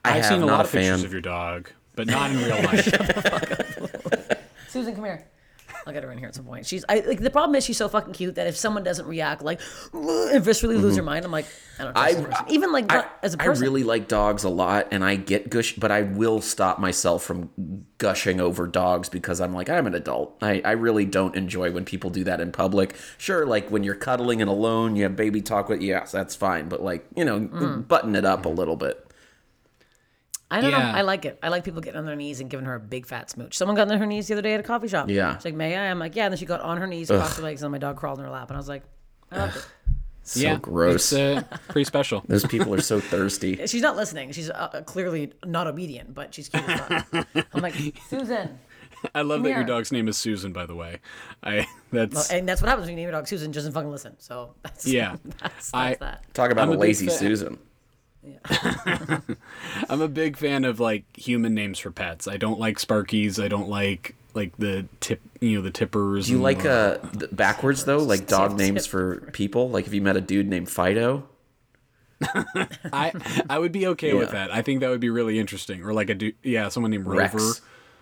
[0.05, 2.31] I I've seen a not lot a of pictures fan of your dog, but not
[2.31, 2.87] in real life.
[4.69, 5.27] Susan, come here.
[5.87, 6.67] I'll get her in here at some point.
[6.67, 9.43] She's I like the problem is she's so fucking cute that if someone doesn't react
[9.43, 9.61] like
[9.93, 11.47] and viscerally lose her mind, I'm like,
[11.79, 13.63] I don't I- Even like I, as a person.
[13.63, 17.23] I really like dogs a lot and I get gush but I will stop myself
[17.23, 17.51] from
[17.99, 20.37] gushing over dogs because I'm like I'm an adult.
[20.41, 22.95] I, I really don't enjoy when people do that in public.
[23.19, 26.69] Sure, like when you're cuddling and alone, you have baby talk with yes, that's fine.
[26.69, 27.87] But like, you know, Mm.
[27.87, 29.04] button it up a little bit.
[30.59, 30.79] I don't know.
[30.79, 31.39] I like it.
[31.43, 33.57] I like people getting on their knees and giving her a big fat smooch.
[33.57, 35.09] Someone got on her knees the other day at a coffee shop.
[35.11, 35.37] Yeah.
[35.37, 35.91] She's like, May I?
[35.91, 36.25] I'm like, Yeah.
[36.27, 38.25] And then she got on her knees, crossed her legs, and my dog crawled in
[38.25, 38.49] her lap.
[38.51, 38.83] And I was like,
[39.31, 39.67] I loved it.
[40.27, 41.13] So yeah, gross.
[41.13, 42.25] It's uh, pretty special.
[42.29, 43.61] Those people are so thirsty.
[43.67, 44.33] She's not listening.
[44.33, 46.65] She's uh, clearly not obedient, but she's cute.
[46.67, 47.75] I'm like,
[48.09, 48.59] Susan.
[49.15, 50.55] I love that your dog's name is Susan.
[50.55, 51.01] By the way,
[51.43, 53.53] I that's And that's what happens when you name your dog Susan.
[53.53, 54.17] She doesn't fucking listen.
[54.19, 55.17] So that's, Yeah.
[55.25, 56.25] that's, that's I- that.
[56.33, 57.59] Talk about I'm a a big lazy fan.
[58.25, 59.37] Susan.
[59.89, 62.27] I'm a big fan of like human names for pets.
[62.29, 63.43] I don't like Sparkies.
[63.43, 66.27] I don't like like the tip, you know, the tippers.
[66.27, 68.91] Do you like uh th- backwards though, like dog Tip- names tip.
[68.91, 69.71] for people?
[69.71, 71.29] Like if you met a dude named Fido,
[72.93, 73.13] I
[73.51, 74.53] I would be okay with that.
[74.53, 75.83] I think that would be really interesting.
[75.85, 77.19] Or like a dude, yeah, someone named Rover.
[77.39, 77.61] Rex.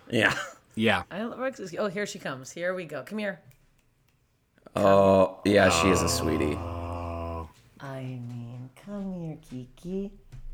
[0.09, 0.35] Yeah.
[0.75, 1.59] Yeah, I Rex.
[1.59, 2.49] is- Oh, here she comes.
[2.49, 3.03] Here we go.
[3.03, 3.41] Come here.
[4.75, 6.55] Oh, yeah, she is a sweetie.
[6.55, 7.45] I
[8.01, 8.32] mean,
[8.93, 10.11] come here, Kiki.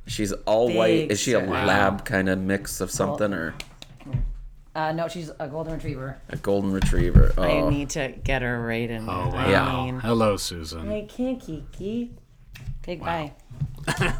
[0.07, 1.11] She's all Big white.
[1.11, 1.65] Is she a Wow.
[1.65, 3.53] lab kind of mix of something or
[4.75, 6.21] Uh, no, she's a golden retriever.
[6.29, 7.33] a golden retriever?
[7.37, 9.15] I Oh, need to get her right in there.
[9.15, 9.49] Oh, wow.
[9.49, 9.83] Yeah.
[9.83, 10.87] mean, Hello, Susan.
[10.89, 12.11] I can't, Kiki.
[12.81, 13.33] Okay, bye.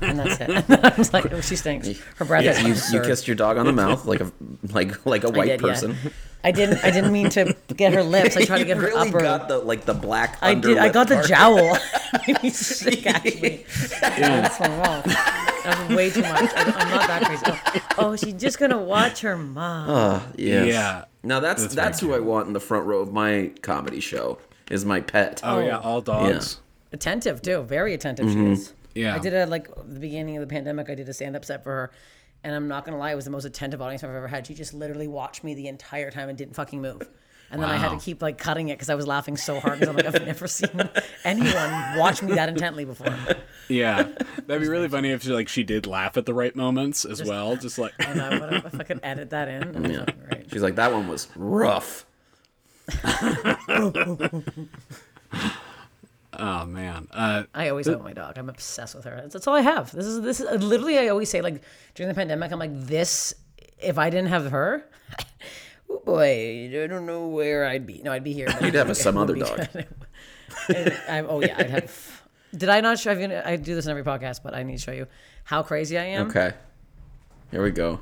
[0.02, 0.50] And that's it.
[0.84, 1.88] I was like, oh, she stinks.
[2.16, 4.32] Her breath is you, you kissed your dog on the mouth like a
[4.72, 5.68] like like a white did, yeah.
[5.68, 5.98] person.
[6.44, 6.84] I didn't.
[6.86, 8.38] I didn't mean to get her lips.
[8.38, 9.20] I tried to get her really upper.
[9.20, 10.38] got the like the black.
[10.42, 10.78] I did.
[10.78, 11.28] I underlip got the part.
[11.28, 11.78] jowl.
[12.42, 13.66] He's sick, actually.
[14.00, 15.04] That's my mouth.
[15.06, 16.52] That was way too much.
[16.56, 17.44] I, I'm not that crazy.
[17.98, 19.90] Oh, oh, she's just gonna watch her mom.
[19.90, 20.68] Uh, yes.
[20.68, 21.06] Yeah.
[21.24, 24.00] Now that's That's that's, very who I want in the front row of my comedy
[24.00, 24.40] show.
[24.72, 25.42] Is my pet.
[25.44, 26.62] Oh, yeah, all dogs.
[26.94, 28.54] attentive too, very attentive Mm-hmm.
[28.54, 28.74] she is.
[28.96, 29.16] Yeah.
[29.16, 30.90] I did a like the beginning of the pandemic.
[30.90, 31.92] I did a stand up set for her,
[32.44, 34.48] and I'm not gonna lie, it was the most attentive audience I've ever had.
[34.48, 37.08] She just literally watched me the entire time and didn't fucking move.
[37.52, 39.80] And then I had to keep like cutting it because I was laughing so hard
[39.80, 40.88] because I'm like I've never seen
[41.24, 43.16] anyone watch me that intently before.
[43.68, 44.08] Yeah,
[44.46, 47.24] that'd be really funny if she, like she did laugh at the right moments as
[47.24, 47.56] well.
[47.56, 49.64] Just like And I would if I could edit that in.
[49.64, 50.06] And yeah.
[50.32, 50.46] Right.
[50.52, 52.06] She's like that one was rough.
[56.40, 58.38] oh man, uh, I always own my dog.
[58.38, 59.16] I'm obsessed with her.
[59.16, 59.92] That's, that's all I have.
[59.92, 60.98] This is this is literally.
[60.98, 61.62] I always say like
[61.96, 63.34] during the pandemic, I'm like this.
[63.78, 64.90] If I didn't have her,
[65.90, 68.02] oh boy, I don't know where I'd be.
[68.04, 68.48] No, I'd be here.
[68.62, 69.68] You'd have I some other dog.
[71.08, 72.24] I'm, oh yeah, I'd have.
[72.56, 73.42] Did I not show you?
[73.46, 75.08] I do this in every podcast, but I need to show you
[75.44, 76.28] how crazy I am.
[76.28, 76.54] Okay.
[77.52, 78.00] Here we go.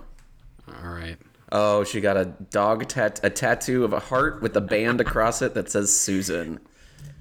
[0.68, 1.18] all right.
[1.52, 5.42] Oh, she got a dog tat a tattoo of a heart with a band across
[5.42, 6.60] it that says Susan.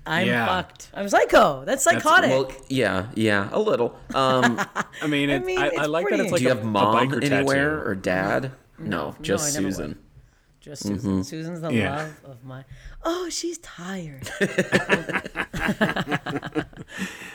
[0.07, 0.47] I'm Yeah.
[0.47, 0.91] fucked.
[0.95, 1.65] I'm psycho.
[1.65, 2.31] That's psychotic.
[2.31, 3.99] Well, yeah, yeah, a little.
[4.15, 4.61] Um,
[5.03, 6.23] I mean, it, I, mean, I, it's like that pretty.
[6.25, 7.89] it's like do you a, have a mom biker anywhere tattoo.
[7.89, 8.53] or dad?
[8.79, 9.99] No, just I never Susan.
[10.61, 11.25] Just Susan.
[11.25, 11.97] Susan's the Yeah.
[11.97, 12.65] love of my.
[13.05, 14.29] Oh, she's tired.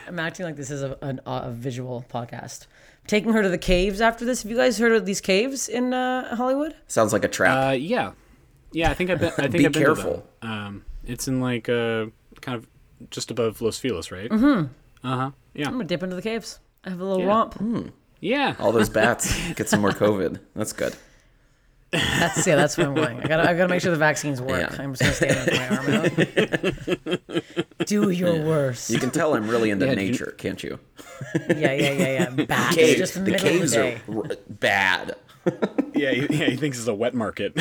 [0.08, 2.68] I'm acting like this is a, an, a visual podcast.
[3.08, 4.44] Taking her to the caves after this.
[4.44, 6.76] Have you guys heard of these caves in uh, Hollywood?
[6.88, 7.70] Sounds like a trap.
[7.70, 8.12] Uh, yeah,
[8.72, 8.92] yeah.
[8.92, 9.32] I think I've been.
[9.38, 10.14] I think Be I've been careful.
[10.16, 10.52] To them.
[10.52, 12.08] Um, it's in like uh,
[12.42, 12.68] kind of
[13.10, 14.30] just above Los Feliz, right?
[14.30, 15.08] Mm-hmm.
[15.08, 15.32] Uh huh.
[15.54, 15.68] Yeah.
[15.68, 16.60] I'm gonna dip into the caves.
[16.84, 17.28] I have a little Yeah.
[17.28, 17.94] romp.
[18.20, 18.56] Yeah.
[18.60, 20.40] All those bats get some more COVID.
[20.56, 20.96] That's good.
[21.92, 22.56] That's yeah.
[22.56, 23.20] That's what I'm going.
[23.20, 23.50] I gotta.
[23.50, 24.72] I gotta make sure the vaccines work.
[24.72, 24.82] Yeah.
[24.82, 27.44] I'm just gonna stand with my arm out.
[27.88, 28.90] Do your worst.
[28.90, 30.80] You can tell I'm really into Yeah, do you- nature, can't you?
[31.50, 32.30] Yeah, yeah, yeah, yeah.
[32.46, 32.76] Bats.
[32.76, 35.16] Caves, Just the the caves the are r- bad.
[35.94, 37.54] yeah, he, yeah, he thinks it's a wet market.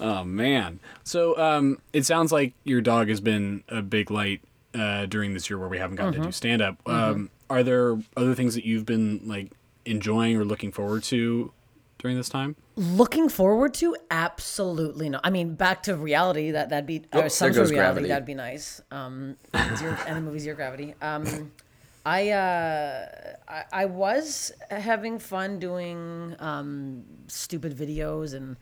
[0.00, 0.80] oh man.
[1.04, 4.40] So um, it sounds like your dog has been a big light
[4.74, 6.22] uh, during this year where we haven't gotten Mm-hmm.
[6.22, 6.76] to do stand up.
[6.86, 9.52] Um, are there other things that you've been like
[9.84, 11.52] enjoying or looking forward to
[11.98, 12.56] during this time?
[12.76, 15.20] Looking forward to absolutely not.
[15.24, 16.50] I mean, back to reality.
[16.52, 17.92] That that'd be Oh, or some there sort goes of reality.
[18.00, 18.08] Gravity.
[18.08, 18.80] That'd be nice.
[18.90, 19.36] Um,
[19.76, 20.94] zero, and the movie Zero Gravity.
[21.02, 21.52] Um,
[22.06, 23.06] I, uh,
[23.48, 28.56] I I was having fun doing um, stupid videos and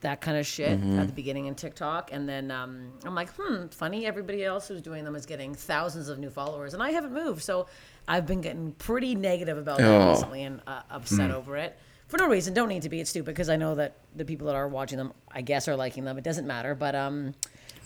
[0.00, 0.98] that kind of shit Mm-hmm.
[1.00, 4.06] at the beginning in TikTok, and then um, I'm like, hmm, funny.
[4.06, 7.42] Everybody else who's doing them is getting thousands of new followers, and I haven't moved,
[7.42, 7.66] so
[8.06, 10.10] I've been getting pretty negative about that Oh.
[10.10, 11.76] recently and uh, upset over it
[12.06, 12.54] for no reason.
[12.54, 13.00] Don't need to be.
[13.00, 15.74] It's stupid because I know that the people that are watching them, I guess, are
[15.76, 16.16] liking them.
[16.16, 17.34] It doesn't matter, but um,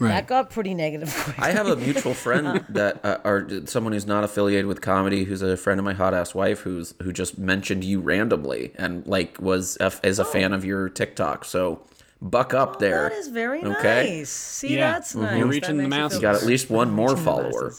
[0.03, 0.11] Right.
[0.11, 1.13] that got pretty negative.
[1.25, 1.39] quick.
[1.39, 5.43] I have a mutual friend that, uh, or someone who's not affiliated with comedy, who's
[5.43, 9.41] a friend of my hot ass wife, who's who just mentioned you randomly and like
[9.41, 11.45] was a, is a fan of your TikTok.
[11.45, 11.85] So
[12.21, 13.07] buck up there.
[13.07, 13.09] Oh.
[13.09, 14.17] That is very Okay.
[14.19, 14.31] nice.
[14.31, 14.93] See, Yeah.
[14.93, 15.23] that's Mhm.
[15.23, 15.39] nice.
[15.39, 16.19] You're reaching the makes masses.
[16.19, 17.73] You got at least one more follower.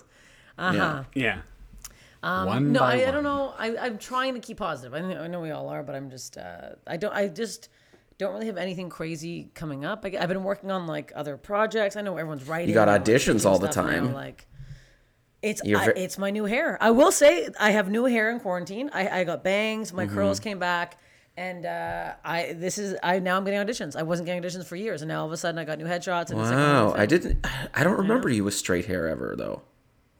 [0.57, 1.03] Uh-huh.
[1.15, 1.39] Yeah.
[2.21, 3.53] One Um, No, by I, I don't know.
[3.57, 4.93] I, I'm trying to keep positive.
[4.93, 6.37] I know, I know we all are, but I'm just.
[6.37, 7.13] Uh, I don't.
[7.13, 7.67] I just
[8.17, 10.05] don't really have anything crazy coming up.
[10.05, 11.95] I, have been working on like other projects.
[11.95, 12.69] I know everyone's writing.
[12.69, 14.13] You got auditions all the stuff now, time.
[14.13, 14.47] Like,
[15.41, 16.77] it's I, it's my new hair.
[16.81, 18.89] I will say I have new hair in quarantine.
[18.93, 19.91] I, I got bangs.
[19.91, 20.15] My Mm-hmm.
[20.15, 20.97] curls came back.
[21.35, 23.95] And uh, I this is I now I'm getting auditions.
[23.95, 25.85] I wasn't getting auditions for years, and now all of a sudden I got new
[25.85, 26.29] headshots.
[26.29, 27.43] And it's like Wow, I didn't.
[27.73, 29.63] I don't remember you with straight hair ever though.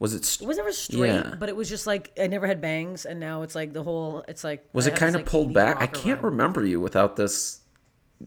[0.00, 0.42] Was it?
[0.42, 1.36] It was never straight, Yeah.
[1.38, 4.24] but it was just like I never had bangs, and now it's like the whole.
[4.26, 5.80] It's like Was I it kind of like, pulled back?
[5.80, 6.24] I can't vibe.
[6.24, 7.60] remember you without this.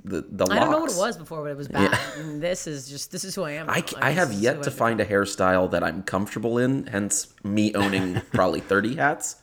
[0.03, 0.51] The the locks.
[0.55, 1.91] I don't know what it was before, but it was bad.
[2.17, 2.23] Yeah.
[2.39, 3.69] This is just this is who I am.
[3.69, 3.85] I, now.
[3.85, 6.87] c- Like, I have yet to I find a hairstyle that I'm comfortable in.
[6.87, 9.37] Hence me owning probably thirty hats.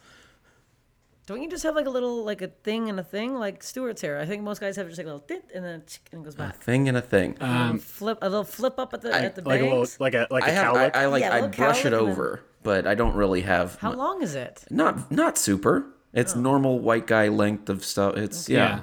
[1.27, 4.03] Don't you just have like a little like a thing and a thing like Stuart's
[4.03, 4.21] hair?
[4.21, 6.25] I think most guys have just like a little tint and then chick, and it
[6.25, 6.57] goes back.
[6.63, 7.37] Thing and a thing.
[7.41, 9.79] A little um, flip a little flip up at the at the Like a little,
[9.79, 9.99] bangs.
[10.01, 10.75] like a like a I have.
[10.77, 10.97] I, cowlick.
[10.97, 11.21] I like.
[11.23, 13.77] Yeah, I brush it cowlick and then- over, but I don't really have.
[13.77, 14.65] How mu- long is it?
[14.71, 15.87] Not not super.
[16.13, 16.41] It's oh.
[16.41, 18.19] normal white guy length of stuff.
[18.19, 18.59] It's yeah.
[18.59, 18.81] yeah.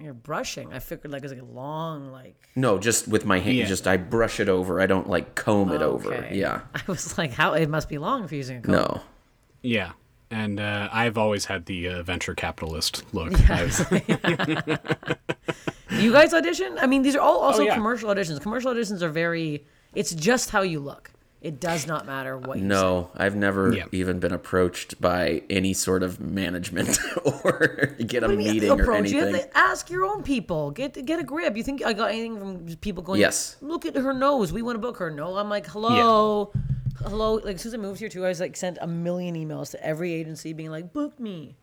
[0.00, 0.72] You're brushing.
[0.72, 2.36] I figured like it's like a long like.
[2.56, 3.56] No, just with my hand.
[3.56, 3.66] Yeah.
[3.66, 4.80] Just I brush it over.
[4.80, 6.28] I don't like comb it over.
[6.30, 6.60] Yeah.
[6.74, 8.74] I was like, how it must be long if you're using a comb.
[8.74, 9.00] No.
[9.62, 9.92] Yeah.
[10.30, 13.32] And uh, I've always had the uh, venture capitalist look.
[13.50, 14.76] I've-
[15.90, 16.76] You guys audition?
[16.80, 17.74] I mean, these are all also yeah.
[17.74, 18.40] commercial auditions.
[18.40, 19.64] Commercial auditions are very.
[19.94, 21.10] It's just how you look.
[21.44, 22.68] It does not matter what you say.
[22.68, 23.84] No, I've never Yeah.
[23.92, 28.70] even been approached by any sort of management or get a What do mean meeting
[28.70, 29.10] or approach?
[29.10, 29.42] You anything.
[29.42, 30.70] have to ask your own people.
[30.70, 31.54] Get get a grip.
[31.56, 33.20] You think I got anything from people going?
[33.20, 33.56] Yes.
[33.60, 34.54] Look at her nose.
[34.54, 35.10] We want to book her.
[35.10, 36.50] No, I'm like, hello,
[37.04, 37.34] hello.
[37.34, 39.84] Like as soon I moved here too, I was like sent a million emails to
[39.86, 41.56] every agency being like, book me.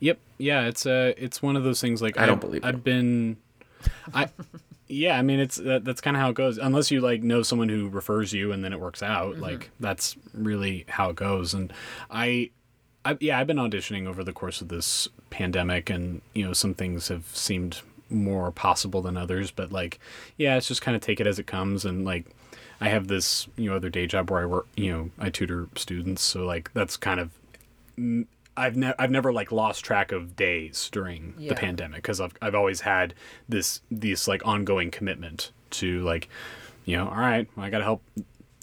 [0.00, 0.18] Yep.
[0.38, 0.66] Yeah.
[0.66, 2.02] It's uh, it's one of those things.
[2.02, 2.80] Like I don't believe I've you.
[2.80, 3.36] been,
[4.12, 4.28] I,
[4.88, 5.18] yeah.
[5.18, 6.58] I mean, it's that, that's kind of how it goes.
[6.58, 9.34] Unless you like know someone who refers you and then it works out.
[9.34, 9.42] Mm-hmm.
[9.42, 11.54] Like that's really how it goes.
[11.54, 11.72] And
[12.10, 12.50] I,
[13.04, 16.74] I, yeah, I've been auditioning over the course of this pandemic, and you know, some
[16.74, 19.50] things have seemed more possible than others.
[19.50, 19.98] But like,
[20.36, 22.26] yeah, it's just kind of take it as it comes, and like.
[22.80, 25.68] I have this, you know, other day job where I work, you know, I tutor
[25.74, 27.32] students, so like that's kind of
[28.58, 31.50] I've never I've never like lost track of days during Yeah.
[31.50, 33.14] the pandemic because I've I've always had
[33.48, 36.28] this this like ongoing commitment to like
[36.84, 38.02] you know all right I got to help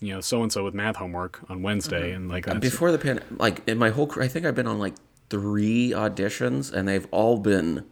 [0.01, 2.15] you know so and so with math homework on Wednesday mm-hmm.
[2.15, 4.67] and like that's, Before the pan, like in my whole career, I think I've been
[4.67, 4.93] on like
[5.29, 7.86] three auditions, and they've all been.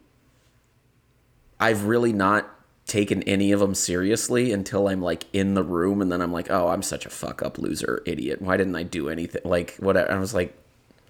[1.59, 2.49] I've really not
[2.85, 6.51] taken any of them seriously until I'm like in the room, and then I'm like,
[6.51, 8.41] oh, I'm such a fuck up loser, idiot.
[8.41, 9.41] Why didn't I do anything?
[9.45, 10.57] Like what I was like,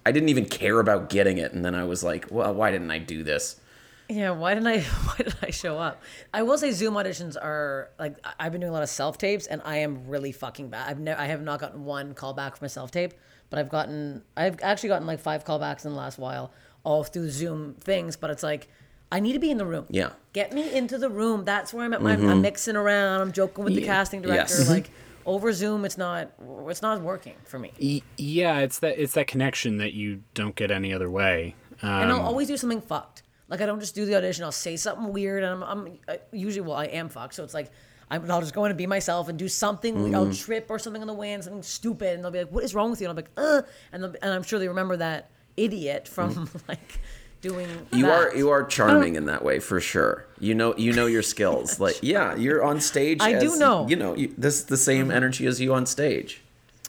[0.06, 2.90] I didn't even care about getting it, and then I was like, well, why didn't
[2.90, 3.60] I do this?
[4.08, 4.80] Yeah, why didn't I?
[5.06, 6.02] Why did I show up?
[6.32, 9.46] I will say Zoom auditions are like I've been doing a lot of self tapes,
[9.46, 10.90] and I am really fucking bad.
[10.90, 13.14] I've never, I have not gotten one callback from a self tape,
[13.48, 17.30] but I've gotten, I've actually gotten like five callbacks in the last while, all through
[17.30, 18.16] Zoom things.
[18.16, 18.68] But it's like
[19.10, 19.86] I need to be in the room.
[19.88, 20.10] Yeah.
[20.32, 21.44] get me into the room.
[21.44, 22.00] That's where I'm at.
[22.00, 22.26] Mm-hmm.
[22.26, 23.20] My, I'm mixing around.
[23.20, 24.54] I'm joking with the casting director.
[24.58, 24.68] Yes.
[24.68, 24.90] Like
[25.26, 26.32] over Zoom, it's not,
[26.68, 28.02] it's not working for me.
[28.16, 32.12] Yeah it's that it's that connection that you don't get any other way um, and
[32.12, 33.22] I'll always do something fucked.
[33.48, 34.44] Like I don't just do the audition.
[34.44, 37.54] I'll say something weird, and I'm, I'm I, usually well I am fucked, so it's
[37.54, 37.70] like
[38.10, 39.94] I'm, I'll just go in and be myself and do something.
[39.94, 40.14] Mm-hmm.
[40.14, 42.64] I'll trip or something on the way and something stupid, and they'll be like, "What
[42.64, 44.96] is wrong with you?" And I'll be like, "Uh," and and I'm sure they remember
[44.96, 47.00] that idiot from like
[47.44, 47.68] doing.
[47.68, 47.96] Mm-hmm.
[47.96, 48.12] You that.
[48.12, 50.26] are you are charming in that way for sure.
[50.40, 51.78] You know you know your skills.
[51.84, 53.20] Like yeah, you're on stage.
[53.20, 53.86] I do know.
[53.86, 56.40] You know you, this is the same energy as you on stage.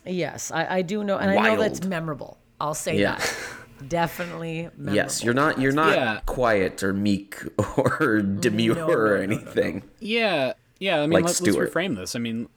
[0.05, 2.37] Yes, I, I do know, and I know that's memorable.
[2.61, 3.17] I'll say Yeah.
[3.17, 3.37] that.
[3.89, 4.95] Definitely memorable.
[4.95, 6.21] Yes, you're not you're not Yeah.
[6.25, 7.43] quiet or meek
[7.77, 9.83] or demure no, no, or no, anything.
[9.99, 11.01] Yeah, yeah.
[11.01, 12.15] I mean, Like let, let's reframe this.
[12.15, 12.47] I mean,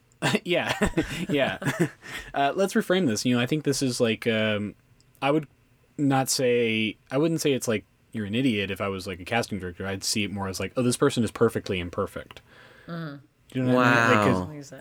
[0.44, 0.72] yeah,
[1.28, 1.58] yeah.
[2.34, 3.24] uh, let's reframe this.
[3.24, 4.74] You know, I think this is like, um,
[5.20, 5.48] I would
[5.98, 8.70] not say, I wouldn't say it's like you're an idiot.
[8.70, 10.96] If I was like a casting director, I'd see it more as like, oh, this
[10.96, 12.40] person is perfectly imperfect.
[12.86, 13.20] Do
[13.54, 14.18] you know what I mean?
[14.18, 14.50] Like, 'cause- Wow.
[14.54, 14.72] He's,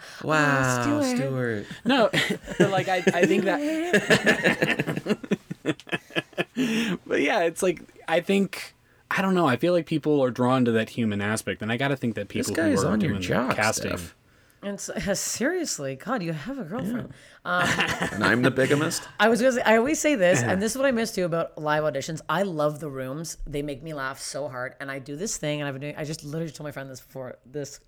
[0.24, 1.16] Wow, Stewart.
[1.16, 1.66] Stuart.
[1.84, 2.10] no,
[2.58, 5.18] but like I, I think that.
[7.06, 8.74] but yeah, it's like I think
[9.10, 9.46] I don't know.
[9.46, 12.14] I feel like people are drawn to that human aspect, and I got to think
[12.14, 13.96] that This people who guy's are on your doing the job, casting.
[13.96, 14.14] Steph.
[14.62, 17.12] And so, seriously, God, you have a girlfriend.
[17.44, 17.68] Um,
[18.12, 19.06] and I'm the bigamist.
[19.18, 21.24] I was gonna say, I always say this, and this is what I miss too
[21.24, 22.20] about live auditions.
[22.28, 24.74] I love the rooms; they make me laugh so hard.
[24.80, 25.96] And I do this thing, and I've been doing.
[25.96, 27.80] I just literally told my friend this before this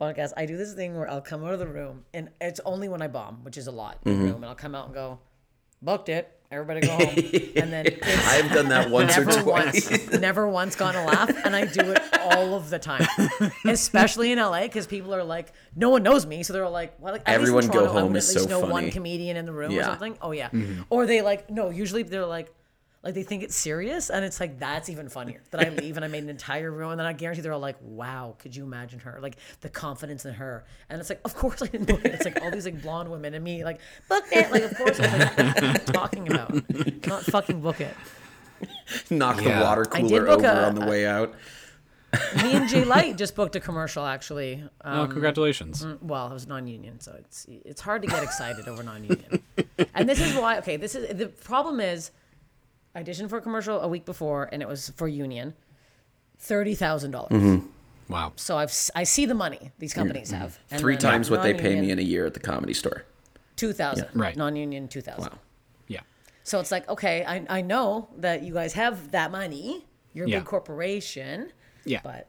[0.00, 0.32] podcast.
[0.36, 3.02] I do this thing where I'll come out of the room, and it's only when
[3.02, 4.26] I bomb, which is a lot in the mm-hmm.
[4.26, 5.18] room, and I'll come out and go,
[5.82, 6.38] booked it.
[6.52, 7.08] Everybody go home,
[7.56, 9.90] and then it's I've done that once or twice.
[9.90, 13.06] once, never once gone a laugh, and I do it all of the time,
[13.66, 16.94] especially in LA because people are like, no one knows me, so they're all like,
[17.00, 18.66] well, like at least in Everyone go Toronto, I home is at least so know
[18.70, 19.84] one comedian in the room or Yeah.
[19.86, 20.18] something.
[20.20, 20.82] Oh yeah, Mm-hmm.
[20.90, 21.70] or they like no.
[21.70, 22.52] Usually they're like.
[23.04, 25.42] Like they think it's serious, and it's like that's even funnier.
[25.50, 27.58] That I leave and I made an entire room, and then I guarantee they're all
[27.58, 29.18] like, "Wow, could you imagine her?
[29.20, 32.12] Like the confidence in her." And it's like, of course I didn't book it.
[32.14, 34.52] It's like all these like blonde women and me like book it.
[34.52, 37.06] Like of course I'm like, what are talking about?
[37.06, 37.96] Not fucking book it.
[39.10, 39.58] Knock Yeah.
[39.58, 41.34] the water cooler over a- on the way out.
[42.42, 44.62] Me and Jay Light just booked a commercial actually.
[44.82, 45.84] Um, oh, congratulations!
[46.02, 49.42] well, it was non-union, so it's it's hard to get excited over non-union.
[49.94, 50.58] And this is why.
[50.58, 52.12] Okay, this is the problem is, I
[52.96, 55.54] auditioned for a commercial a week before, and it was for union,
[56.38, 57.30] thirty thousand dollars.
[57.32, 57.66] Mm-hmm.
[58.12, 58.32] Wow.
[58.36, 60.58] So I've I see the money these companies have.
[60.70, 63.04] And Three times what they pay me in a year at the comedy store.
[63.56, 64.08] two thousand.
[64.14, 64.36] Right.
[64.36, 65.32] Non-union two thousand.
[65.32, 65.38] Wow.
[65.88, 66.00] Yeah.
[66.44, 69.86] So it's like okay, I I know that you guys have that money.
[70.12, 70.38] You're a Yeah.
[70.40, 71.52] big corporation.
[71.84, 72.00] Yeah.
[72.04, 72.28] But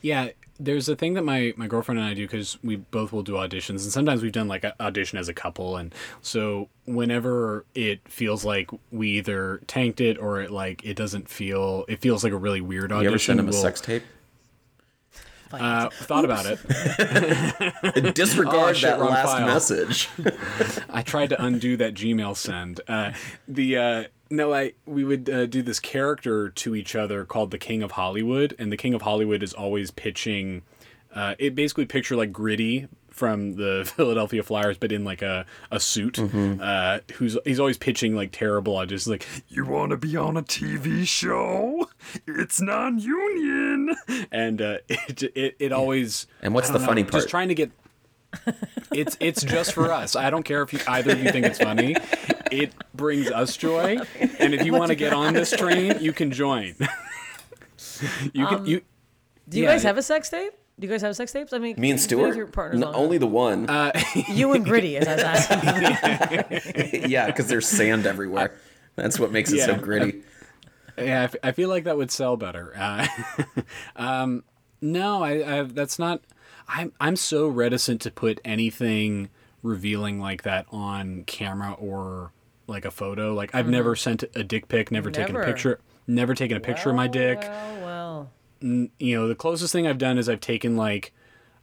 [0.00, 0.30] Yeah,
[0.64, 3.32] there's a thing that my my girlfriend and I do because we both will do
[3.32, 8.00] auditions, and sometimes we've done like an audition as a couple, and so whenever it
[8.08, 12.32] feels like we either tanked it or it like it doesn't feel, it feels like
[12.32, 13.02] a really weird audition.
[13.04, 14.04] You ever send him a we'll- sex tape?
[15.52, 18.14] Uh, thought about it.
[18.14, 19.46] Disregard Oh, shit, that last file.
[19.46, 20.08] message.
[20.88, 22.80] I tried to undo that Gmail send.
[22.88, 23.12] Uh,
[23.46, 27.58] the uh, no, I we would uh, do this character to each other called the
[27.58, 30.62] King of Hollywood, and the King of Hollywood is always pitching.
[31.14, 35.78] Uh, it basically picture like gritty from the Philadelphia Flyers, but in like a, a
[35.78, 36.18] suit.
[36.18, 40.42] Uh, who's he's always pitching like terrible auditions, like you want to be on a
[40.42, 41.90] TV show?
[42.26, 43.94] It's non-union,
[44.32, 46.26] and uh, it, it it always.
[46.40, 47.20] And what's the don't funny know, part?
[47.20, 47.70] Just trying to get
[48.92, 50.16] it's it's just for us.
[50.16, 51.96] I don't care if you either of you think it's funny.
[52.52, 53.98] It brings us joy,
[54.38, 56.74] and if you want to get on this train, you can join.
[58.32, 58.82] you can you.
[59.48, 60.52] do you Yeah, guys have a sex tape?
[60.78, 61.52] Do you guys have sex tapes?
[61.52, 62.36] I mean, Me and who Stuart?
[62.36, 63.68] Your partners No, on only the one.
[63.68, 63.92] Uh,
[64.28, 67.02] you and Gritty, as I was asking.
[67.10, 68.54] yeah, because there's sand everywhere.
[68.96, 69.78] That's what makes it so Yeah.
[69.78, 70.22] gritty.
[70.98, 72.74] Yeah, I f- I feel like that would sell better.
[72.76, 73.06] Uh,
[73.96, 74.44] um,
[74.82, 76.20] no, I, I that's not.
[76.68, 79.30] I'm I'm so reticent to put anything
[79.62, 82.32] revealing like that on camera or
[82.66, 83.34] like a photo.
[83.34, 86.90] Like I've never sent a dick pic, never, taken a picture, never taken a picture
[86.90, 87.38] of my dick.
[87.40, 87.80] Well,
[88.60, 88.90] well.
[88.98, 91.12] you know, the closest thing I've done is I've taken like,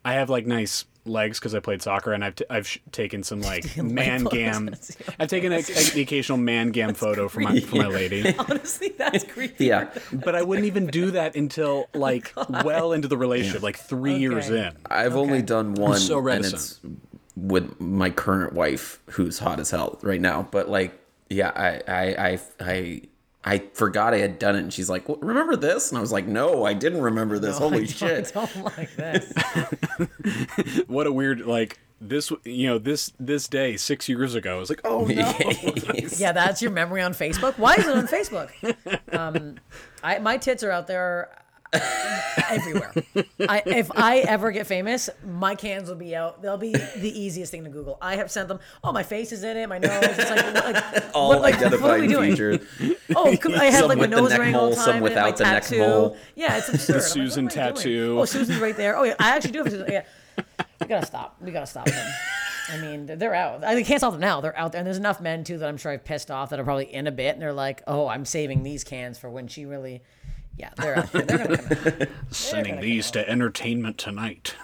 [0.04, 3.24] I have like nice legs because I played soccer, and I've t- I've sh- taken
[3.24, 4.76] some like man gam.
[5.20, 5.62] I've taken a, a-
[5.94, 9.66] the occasional man gam photo for my for my lady, Honestly, that's creepy.
[9.66, 9.90] Yeah.
[10.14, 12.34] but I wouldn't even do that until like
[12.64, 14.74] well into the relationship, like three years in.
[14.86, 17.02] I've only done one, so and reticent.
[17.40, 20.48] It's with my current wife, who's hot as hell right now.
[20.52, 23.02] But like, yeah, I, I, I, I,
[23.44, 26.12] I forgot I had done it, and she's like, well, "Remember this?" And I was
[26.12, 27.56] like, "No, I didn't remember this.
[27.56, 29.34] I Holy don't- shit!" I don't like this.
[30.88, 32.32] What a weird like this.
[32.44, 34.58] You know this this day six years ago.
[34.58, 35.34] I was like, oh no.
[36.18, 37.58] Yeah, that's your memory on Facebook.
[37.58, 38.50] Why is it on Facebook?
[39.18, 39.56] Um,
[40.04, 41.30] I my tits are out there
[42.50, 42.92] everywhere.
[43.48, 46.42] I, if I ever get famous, my cans will be out.
[46.42, 47.98] They'll be the easiest thing to Google.
[48.02, 48.60] I have sent them.
[48.84, 49.68] Oh, my face is in it.
[49.70, 49.92] My nose.
[50.02, 52.32] It's like, like All what, like, what are identifying we doing?
[52.32, 52.98] features.
[53.16, 54.76] Oh, come- I have Some like my with the nose neck ring all mole, the
[54.76, 55.04] some time.
[55.04, 56.18] without my the neck mole.
[56.36, 56.94] Yeah, it's absurd.
[56.96, 57.76] I'm like, Susan what am I doing?
[57.76, 58.20] tattoo.
[58.20, 58.98] Oh, Susan's right there.
[58.98, 59.68] Oh yeah, I actually do have.
[59.68, 59.88] a Susan.
[59.92, 60.04] Yeah,
[60.82, 61.36] we gotta stop.
[61.42, 62.14] We gotta stop them.
[62.72, 63.64] I mean, they're out.
[63.64, 64.42] I mean, can't stop them now.
[64.42, 66.60] They're out there, and there's enough men too that I'm sure I've pissed off that
[66.60, 69.48] are probably in a bit, and they're like, "Oh, I'm saving these cans for when
[69.48, 70.02] she really."
[70.60, 71.22] Yeah, they're out there.
[71.24, 72.08] They're gonna come out.
[72.32, 74.56] Sending gonna these to Entertainment Tonight.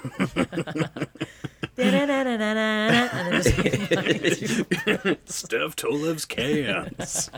[1.78, 7.32] and then just, Steph Tolev's cans.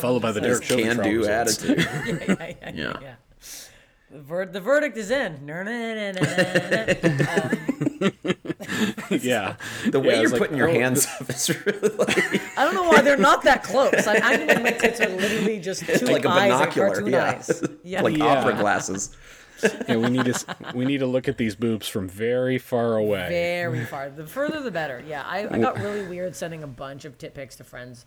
[0.00, 1.64] Followed by the Derek Chauvin Can do results.
[1.64, 1.78] attitude.
[2.06, 3.14] yeah, yeah, yeah, Yeah.
[4.16, 4.16] Yeah.
[4.16, 5.46] The, ver- the verdict is in.
[9.10, 9.56] yeah.
[9.90, 12.18] The way Yeah, you're it's like, putting your oh, hands up is really like,
[12.58, 14.06] I don't know why they're not that close.
[14.06, 16.88] I, I think my tits are literally just two like a eyes, like binocular.
[16.88, 17.24] cartoon yeah.
[17.24, 17.62] eyes.
[17.84, 18.24] Yeah, like Yeah.
[18.24, 19.16] opera glasses.
[19.88, 23.26] Yeah, we need to we need to look at these boobs from very far away.
[23.30, 24.10] very far.
[24.10, 25.02] The further, the better.
[25.06, 28.04] Yeah, I, I got really weird sending a bunch of tit pics to friends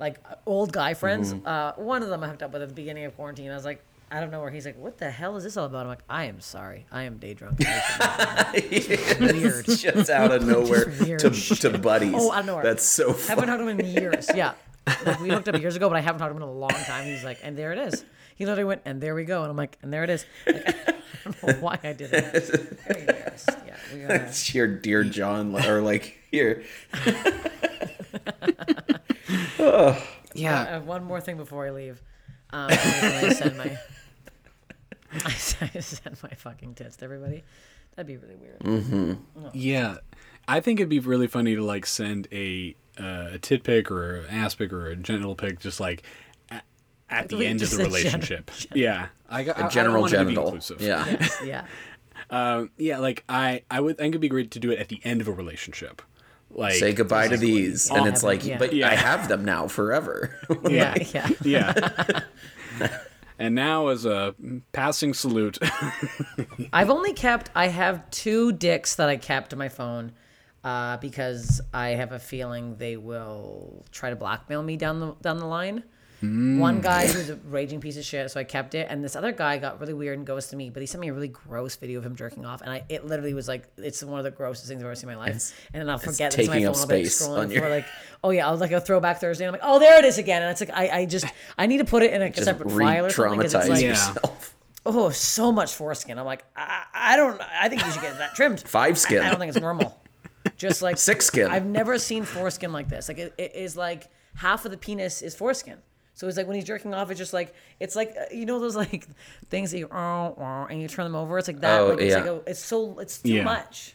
[0.00, 1.34] like old guy friends.
[1.34, 1.46] Mm-hmm.
[1.46, 3.50] Uh, one of them I hooked up with at the beginning of quarantine.
[3.50, 5.66] I was like, I don't know where he's like, what the hell is this all
[5.66, 5.82] about?
[5.82, 7.58] I'm like, I am sorry, I am day drunk.
[7.64, 8.60] I should not do
[9.20, 9.64] that." Weird.
[9.66, 10.86] just out of nowhere
[11.18, 12.14] to, to buddies.
[12.16, 12.64] Oh, out of nowhere.
[12.64, 13.46] That's so I haven't funny.
[13.46, 14.28] talked to him in years.
[14.34, 14.54] Yeah.
[15.06, 16.70] Like, we hooked up years ago, but I haven't talked to him in a long
[16.70, 17.04] time.
[17.04, 18.04] He's like, and there it is.
[18.34, 19.42] He literally went, and there we go.
[19.42, 20.24] And I'm like, and there it is.
[20.46, 20.72] Like, I
[21.24, 22.32] don't know why I did that.
[22.88, 23.50] Very embarrassed.
[23.66, 23.76] Yeah.
[23.94, 26.64] We are, It's your dear John, or like here.
[26.94, 27.90] I
[30.34, 30.64] Yeah.
[30.66, 32.00] have one more thing before I leave.
[32.52, 33.78] Um, I send my,
[35.24, 37.42] I send my fucking tits to everybody.
[37.96, 39.18] That'd be really weird.
[39.52, 39.96] Yeah,
[40.46, 44.16] I think it'd be really funny to like send a uh, a tit pic or
[44.16, 46.02] an ass pic or a genital pic, just like
[46.50, 46.64] at,
[47.08, 48.50] at the We end of the said gen- relationship.
[48.74, 50.44] Yeah, I got I- I General wanted be genital.
[50.46, 50.80] inclusive.
[50.80, 51.28] Yeah.
[51.44, 51.64] Yeah.
[52.28, 52.98] Um, yeah.
[52.98, 55.26] Like I, I would think it'd be great to do it at the end of
[55.26, 56.00] a relationship.
[56.52, 57.90] Like Say goodbye to these.
[57.90, 58.56] And it's like, Yeah.
[58.58, 58.88] but Yeah.
[58.88, 60.38] I have them now forever.
[60.68, 60.94] Yeah.
[61.12, 61.28] Yeah.
[61.42, 62.20] yeah.
[63.40, 64.34] and now as a
[64.72, 65.58] passing salute.
[66.72, 67.50] I've only kept.
[67.54, 70.12] I have two dicks that I kept to my phone,
[70.62, 75.38] uh, because I have a feeling they will try to blackmail me down the down
[75.38, 75.84] the line.
[76.20, 76.80] One hmm.
[76.82, 79.56] guy who's a raging piece of shit, so I kept it, and this other guy
[79.56, 80.68] got really weird and ghosted me.
[80.68, 83.06] But he sent me a really gross video of him jerking off, and I it
[83.06, 85.54] literally was like it's one of the grossest things I've ever seen in my life.
[85.72, 86.74] and then I'll forget it's my taking phone.
[86.74, 87.86] up I'll be like, space on your- for like
[88.22, 89.46] oh yeah, I'll like a throwback Thursday.
[89.46, 91.24] And I'm like oh there it is again, and it's like I, I just
[91.58, 93.68] I need to put it in a Just separate file or something because it's re-traumatize
[93.70, 94.56] like yourself.
[94.84, 96.18] oh so much foreskin.
[96.18, 98.60] I'm like I, I don't I think you should get that trimmed.
[98.60, 99.22] Five skin.
[99.22, 99.98] I don't think it's normal.
[100.58, 101.50] Just like Six skin.
[101.50, 103.08] I've never seen foreskin like this.
[103.08, 105.78] Like it, it is like half of the penis is foreskin.
[106.14, 108.58] So it's like when he's jerking off, it's just like it's like uh, you know
[108.58, 109.06] those like
[109.48, 111.38] things that you oh, oh, and you turn them over.
[111.38, 111.80] It's like that.
[111.80, 112.16] Oh, like, it's yeah.
[112.18, 113.44] like a, it's so it's too Yeah.
[113.44, 113.94] much.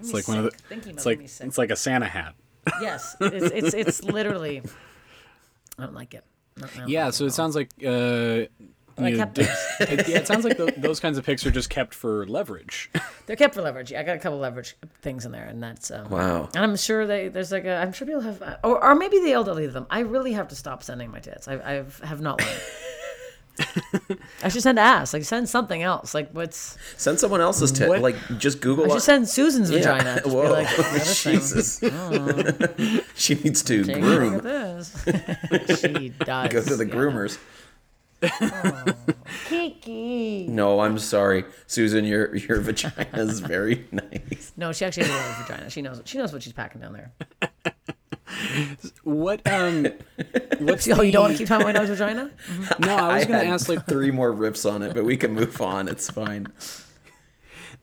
[0.00, 0.50] It's like one of the.
[0.50, 0.60] sick.
[0.68, 1.46] Thinking It's like sick.
[1.46, 2.34] it's like a Santa hat.
[2.82, 4.60] Yes, it's it's, it's literally.
[5.78, 6.24] I don't like it.
[6.58, 8.46] I don't Yeah, like so at it sounds like uh,
[8.98, 9.42] I you know, kept d-
[9.80, 12.90] it, yeah, it sounds like tho- those kinds of pics are just kept for leverage.
[13.26, 13.92] they're kept for leverage.
[13.92, 16.48] I got a couple leverage things in there, and that's um, Wow.
[16.54, 19.44] And I'm sure they there's like a I'm sure people have or, or maybe they'll
[19.44, 19.86] delete them.
[19.90, 21.46] I really have to stop sending my tits.
[21.46, 22.60] I I've have not learned.
[24.42, 25.12] I should send ass.
[25.14, 26.14] Like send something else.
[26.14, 27.88] Like what's Send someone else's tit.
[27.88, 28.00] What?
[28.02, 28.84] Like just Google.
[28.84, 29.78] I should send Susan's Yeah.
[29.78, 30.14] vagina.
[30.16, 30.52] Just be Whoa.
[30.52, 31.32] like, the other thing.
[31.40, 31.80] Jesus.
[33.14, 34.34] she needs to Take a look groom.
[34.34, 35.80] at this.
[35.80, 36.52] she does.
[36.52, 36.94] Go to the yeah.
[36.94, 37.38] groomers.
[39.48, 40.46] Kiki.
[40.48, 42.04] No, I'm sorry, Susan.
[42.04, 44.52] Your your vagina is very nice.
[44.56, 45.70] No, she actually has a vagina.
[45.70, 46.02] She knows.
[46.04, 47.12] She knows what she's packing down there.
[49.04, 49.86] What um,
[50.58, 52.30] what's Oh, you don't want to keep talking about my nose vagina?
[52.80, 55.32] No, I was gonna had ask like three more riffs on it, but we can
[55.32, 55.88] move on.
[55.88, 56.48] It's fine.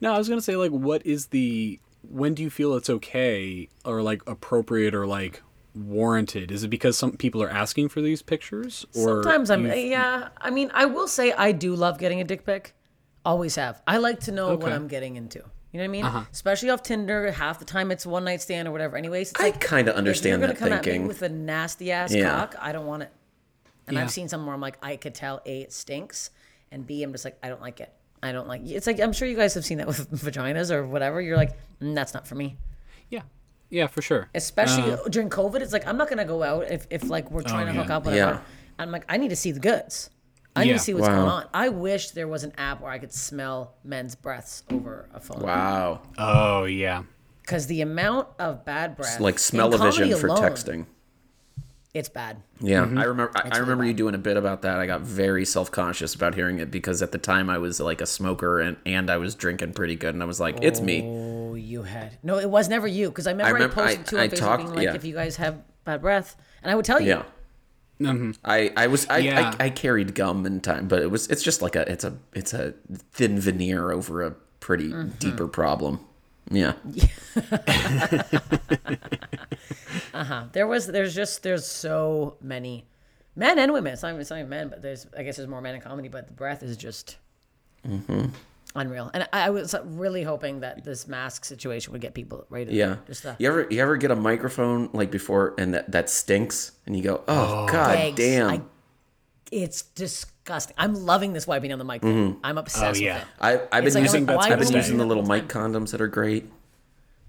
[0.01, 3.69] no, I was gonna say like what is the when do you feel it's okay
[3.85, 5.41] or like appropriate or like
[5.76, 6.51] warranted?
[6.51, 9.65] Is it because some people are asking for these pictures or Sometimes I'm.
[9.65, 10.30] you- Yeah.
[10.39, 12.74] I mean, I will say I do love getting a dick pic.
[13.26, 13.82] Always have.
[13.88, 15.39] I like to know what I'm getting into.
[15.71, 16.05] You know what I mean?
[16.32, 17.32] Especially off Tinder.
[17.32, 18.95] Half the time it's one night stand or whatever.
[18.97, 21.30] Anyways, it's I like kinda if understand you're gonna that come At me with a
[21.30, 22.30] nasty ass Yeah.
[22.30, 22.55] cock.
[22.59, 23.11] I don't want it.
[23.88, 24.03] And Yeah.
[24.03, 26.30] I've seen some where I'm like, I could tell a it stinks,
[26.71, 27.91] and b I'm just like, I don't like it.
[28.21, 28.61] I don't like.
[28.61, 28.71] It.
[28.71, 31.19] It's like I'm sure you guys have seen that with vaginas or whatever.
[31.21, 32.57] You're like, mm, that's not for me.
[33.09, 33.21] yeah,
[33.74, 34.30] yeah, for sure.
[34.36, 34.97] Especially Uh.
[35.09, 37.74] during COVID, it's like I'm not gonna go out if, if like we're trying to
[37.74, 37.82] yeah.
[37.82, 38.34] hook up, whatever.
[38.36, 38.39] Yeah.
[38.80, 40.09] I'm like, I need to see the goods.
[40.55, 41.15] I need to see what's Wow.
[41.15, 41.45] going on.
[41.53, 45.41] I wish there was an app where I could smell men's breaths over a phone.
[45.41, 46.01] Wow.
[46.17, 47.03] Oh yeah,
[47.41, 50.86] Because the amount of bad breath, it's Like in smell-o-vision for alone, texting.
[51.93, 52.37] It's bad.
[52.59, 52.97] Yeah, Mm-hmm.
[52.97, 53.31] I remember.
[53.35, 54.79] I, I remember you doing a bit about that.
[54.79, 58.01] I got very self conscious about hearing it because at the time I was like
[58.01, 61.03] a smoker and and I was drinking pretty good, and I was like, it's me.
[61.05, 62.39] Oh, you had no.
[62.39, 63.09] It was never you.
[63.09, 64.95] Because I remember I, remember- I- posted too on I Facebook talked- being like, yeah.
[64.95, 67.09] if you guys have bad breath, and I would tell you.
[67.09, 67.23] Yeah.
[68.43, 69.53] I, I was I, Yeah.
[69.59, 72.17] I, I carried gum in time, but it was it's just like a it's a
[72.33, 72.73] it's a
[73.11, 75.17] thin veneer over a pretty Mm-hmm.
[75.19, 75.99] deeper problem.
[76.51, 76.73] Yeah.
[80.13, 80.43] Uh huh.
[80.51, 80.87] There was.
[80.87, 81.41] There's just.
[81.43, 82.85] There's so many
[83.35, 83.93] men and women.
[83.93, 85.07] It's not even, it's not even men, but there's.
[85.17, 87.17] I guess there's more men in comedy, but the breath is just.
[87.87, 88.27] Mm-hmm.
[88.75, 92.67] Unreal, and I, I was really hoping that this mask situation would get people right.
[92.69, 92.97] Yeah.
[93.05, 96.71] just uh, You ever you ever get a microphone like before and that, that stinks
[96.87, 98.17] and you go, Oh, god Thanks.
[98.17, 98.49] damn.
[98.49, 98.61] I-
[99.54, 100.76] it's disgusting.
[100.78, 102.01] I'm loving this wiping on the mic.
[102.01, 102.38] thing.
[102.43, 103.20] I'm obsessed yeah.
[103.20, 103.28] with it.
[103.39, 105.47] I, I've been like, using I'm like, why I've been would using the little mic
[105.47, 106.49] condoms that are great.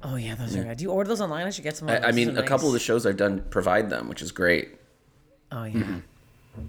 [0.03, 0.77] Oh yeah, those are good.
[0.77, 1.47] Do you order those online?
[1.47, 1.89] I should get some.
[1.89, 4.21] I, I mean, Those are a couple of the shows I've done provide them, which
[4.21, 4.79] is great.
[5.51, 6.01] Oh yeah,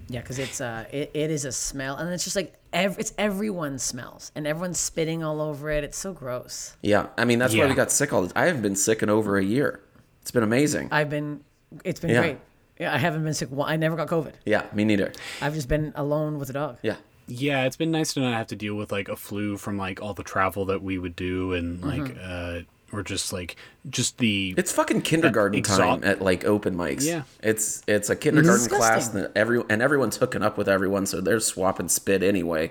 [0.08, 3.12] yeah, because it's uh, it, it is a smell, and it's just like ev- it's
[3.18, 5.84] everyone smells, and everyone's spitting all over it.
[5.84, 6.76] It's so gross.
[6.82, 8.22] Yeah, I mean that's why we got sick all.
[8.22, 9.80] The, I haven't been sick in over a year.
[10.22, 10.88] It's been amazing.
[10.90, 11.44] I've been,
[11.84, 12.20] it's been Yeah.
[12.20, 12.38] great.
[12.78, 13.50] Yeah, I haven't been sick.
[13.50, 14.32] one- I never got COVID.
[14.44, 15.12] Yeah, me neither.
[15.40, 16.78] I've just been alone with a dog.
[16.82, 16.96] Yeah.
[17.28, 20.00] Yeah, it's been nice to not have to deal with like a flu from like
[20.00, 22.60] all the travel that we would do and like uh
[22.92, 23.56] or just like
[23.90, 27.04] just the It's fucking kindergarten exhaust- time at like open mics.
[27.04, 27.22] Yeah.
[27.42, 29.22] It's it's a kindergarten class disgusting.
[29.22, 32.70] that every and everyone's hooking up with everyone, so they're swapping spit anyway.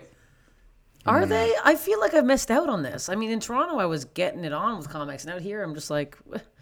[1.05, 1.53] Are they?
[1.63, 3.09] I feel like I've missed out on this.
[3.09, 5.75] I mean, in Toronto, I was getting it on with comics, and out here, I'm
[5.75, 6.37] just like, "Wh-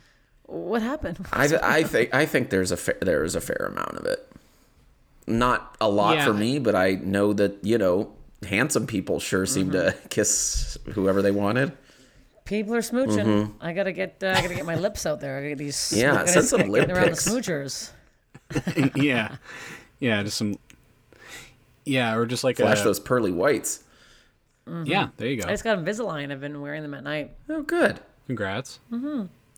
[0.45, 1.25] what happened?
[1.33, 4.29] I, I think I think there's a fa- there is a fair amount of it.
[5.25, 6.25] Not a lot Yeah.
[6.25, 8.11] for me, but I know that you know
[8.47, 10.07] handsome people sure seem to Mm-hmm.
[10.09, 11.71] kiss whoever they wanted.
[12.45, 13.53] People are smooching.
[13.61, 15.37] I gotta get, uh, I gotta get my lips out there.
[15.37, 15.77] I gotta get these.
[15.77, 15.99] Mm-hmm.
[16.01, 17.23] Yeah, gotta send some lip around pics.
[17.23, 17.91] the smoochers.
[19.01, 19.37] yeah.
[19.99, 20.57] Yeah, just some
[21.85, 23.83] Yeah, or just like Flash a those pearly whites.
[24.67, 25.47] Yeah, there you go.
[25.47, 26.31] I just got Invisalign.
[26.33, 27.31] I've been wearing them at night.
[27.49, 28.01] Oh, good.
[28.27, 28.79] Congrats.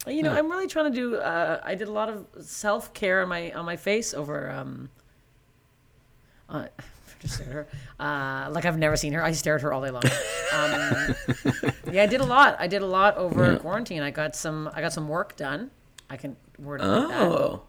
[0.07, 1.15] You know, I'm really trying to do.
[1.17, 4.49] Uh, I did a lot of self care on my on my face over.
[4.51, 4.89] Um,
[6.49, 6.67] uh,
[7.19, 7.67] just stare at her.
[8.47, 9.23] Uh, like I've never seen her.
[9.23, 10.03] I stare at her all day long.
[10.53, 11.15] Um,
[11.91, 12.55] yeah, I did a lot.
[12.59, 14.01] I did a lot over quarantine.
[14.01, 14.69] I got some.
[14.73, 15.71] I got some work done.
[16.09, 17.21] I can word it like that.
[17.21, 17.61] Oh,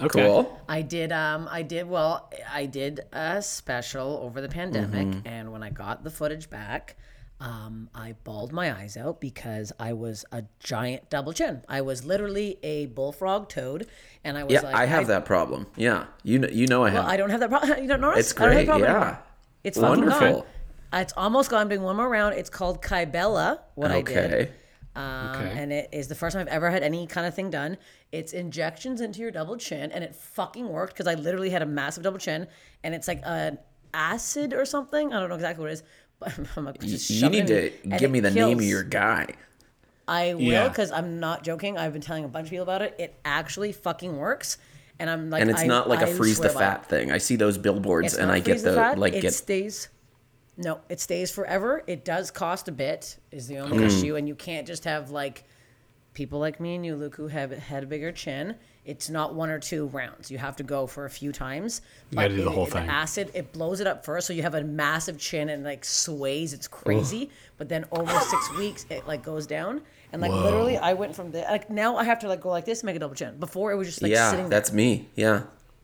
[0.00, 0.24] Okay.
[0.26, 0.60] cool.
[0.68, 1.12] I did.
[1.12, 1.88] Um, I did.
[1.88, 5.26] Well, I did a special over the pandemic, Mm-hmm.
[5.28, 6.96] and when I got the footage back,
[7.40, 11.62] um, I bawled my eyes out because I was a giant double chin.
[11.68, 13.86] I was literally a bullfrog toad,
[14.24, 15.66] and I was Yeah, like, I have that problem.
[15.76, 17.04] Yeah, you know, you know I have.
[17.04, 17.78] Well, I don't have that problem.
[17.82, 18.30] You don't notice?
[18.32, 18.66] it's I have great.
[18.66, 19.22] problem Yeah, anymore.
[19.64, 20.46] It's fucking wonderful.
[20.92, 21.62] It's almost gone.
[21.62, 22.34] I'm doing one more round.
[22.34, 23.60] It's called Kybella.
[23.74, 24.52] What I did.
[24.96, 25.52] Um, Okay.
[25.56, 27.78] And it is the first time I've ever had any kind of thing done.
[28.12, 31.66] It's injections into your double chin, and it fucking worked because I literally had a
[31.66, 32.48] massive double chin,
[32.82, 33.58] and it's like an
[33.94, 35.12] acid or something.
[35.12, 35.82] I don't know exactly what it is,
[36.56, 38.82] I'm like, just You shove need to and give it me the name of your
[38.82, 39.26] guy.
[40.08, 40.68] I will Yeah.
[40.68, 41.78] because I'm not joking.
[41.78, 42.94] I've been telling a bunch of people about it.
[42.98, 44.58] It actually fucking works,
[44.98, 46.76] and I'm like, And it's I- not like a I freeze the swear by it.
[46.78, 47.12] fat thing.
[47.12, 49.88] I see those billboards It's and I get freeze the fat, like it get stays.
[50.56, 51.82] No, it stays forever.
[51.86, 53.16] It does cost a bit.
[53.30, 53.86] Is the only Mm.
[53.86, 55.44] issue, and you can't just have like
[56.12, 58.56] people like me and you, Luke, who have had a bigger chin.
[58.84, 60.30] It's not one or two rounds.
[60.30, 61.82] You have to go for a few times.
[62.10, 62.88] You gotta do the it- whole it- thing.
[62.88, 66.52] acid it blows it up first, so you have a massive chin and like sways.
[66.54, 67.30] It's crazy.
[67.58, 69.82] But then over six weeks, it like goes down.
[70.12, 72.64] And like literally, I went from the like now I have to like go like
[72.64, 73.36] this, make a double chin.
[73.38, 74.50] Before it was just like yeah, sitting there.
[74.58, 75.08] that's me.
[75.14, 75.42] Yeah.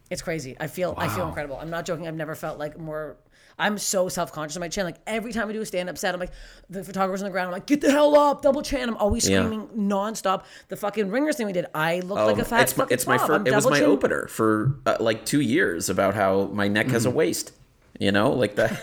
[0.08, 0.56] It's crazy.
[0.58, 1.56] I feel I feel incredible.
[1.60, 2.08] I'm not joking.
[2.08, 3.16] I've never felt like more.
[3.58, 4.84] I'm so self conscious of my chin.
[4.84, 6.32] Like every time I do a stand up set, I'm like
[6.68, 7.46] the photographer's on the ground.
[7.46, 8.88] I'm like, get the hell up, double chin.
[8.88, 9.44] I'm always Yeah.
[9.44, 10.44] screaming nonstop.
[10.68, 12.94] The fucking ringers thing we did, I looked like a fat Oh, it's my, fucking
[12.94, 13.28] it's my slob.
[13.28, 13.88] fir- it was double my chin.
[13.90, 17.16] opener for uh, like two years about how my neck has a Mm-hmm.
[17.18, 17.52] waist.
[17.98, 18.78] You know, like that.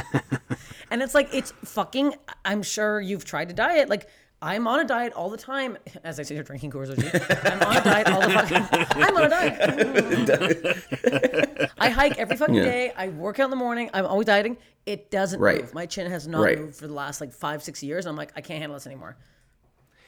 [0.90, 2.14] And it's like it's fucking.
[2.46, 3.90] I'm sure you've tried to diet.
[3.90, 4.08] Like
[4.40, 5.76] I'm on a diet all the time.
[6.04, 7.04] As I say, you're drinking Coors OG,
[7.52, 8.66] I'm on a diet all the fucking.
[9.02, 9.28] I'm on a
[10.26, 11.70] diet.
[11.78, 12.62] I hike every fucking Yeah.
[12.64, 12.92] day.
[12.96, 13.90] I work out in the morning.
[13.92, 14.56] I'm always dieting.
[14.86, 15.62] It doesn't Right.
[15.62, 15.74] move.
[15.74, 16.58] My chin has not Right.
[16.58, 18.06] moved for the last like five, six years.
[18.06, 19.16] I'm like, I can't handle this anymore.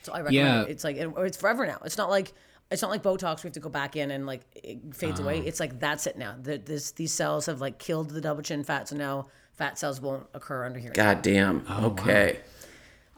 [0.03, 0.63] So I recommend Yeah.
[0.63, 0.71] it.
[0.71, 1.79] It's like it, it's forever now.
[1.85, 2.33] It's not like
[2.71, 3.43] it's not like Botox.
[3.43, 5.25] We have to go back in and like it fades Ah.
[5.25, 5.41] away.
[5.41, 6.37] It's like that's it now.
[6.41, 10.01] The, this these cells have like killed the double chin fat, so now fat cells
[10.01, 10.93] won't occur under here.
[10.95, 11.67] God damn.
[11.69, 12.39] okay.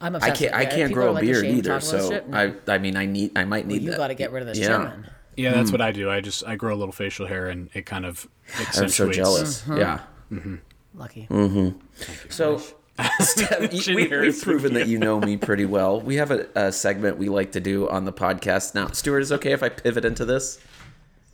[0.03, 0.40] I'm I can't.
[0.40, 1.80] with I can't grow a like, beard either.
[1.80, 2.74] talk about this So I.
[2.74, 3.36] I mean, I need.
[3.36, 3.96] I might need you that.
[3.96, 4.90] got to get rid of this yeah.
[4.90, 5.07] chin.
[5.36, 6.11] Yeah, that's what I do.
[6.11, 8.28] I just I grow a little facial hair and it kind of
[8.61, 8.78] accentuates.
[8.80, 9.62] I'm so jealous.
[9.62, 9.76] Mm-hmm.
[9.78, 10.00] Yeah.
[10.94, 11.26] Lucky.
[11.30, 11.78] Mm-hmm.
[12.28, 12.59] So,
[13.20, 14.44] Steph, you- we, Chin we've hairs.
[14.44, 16.00] proven that you know me pretty well.
[16.00, 18.74] We have a, a segment we like to do on the podcast.
[18.74, 20.59] Now, Stuart, is it okay if I pivot into this?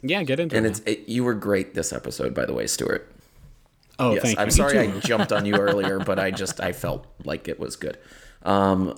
[0.03, 0.69] Yeah, get into And it.
[0.79, 3.11] And it's it, you were great this episode, by the way, Stuart.
[3.99, 4.43] oh, Yes, thank you.
[4.43, 4.79] I'm sorry.
[4.79, 7.99] I jumped on you earlier, but I just I felt like it was good.
[8.45, 8.95] Um,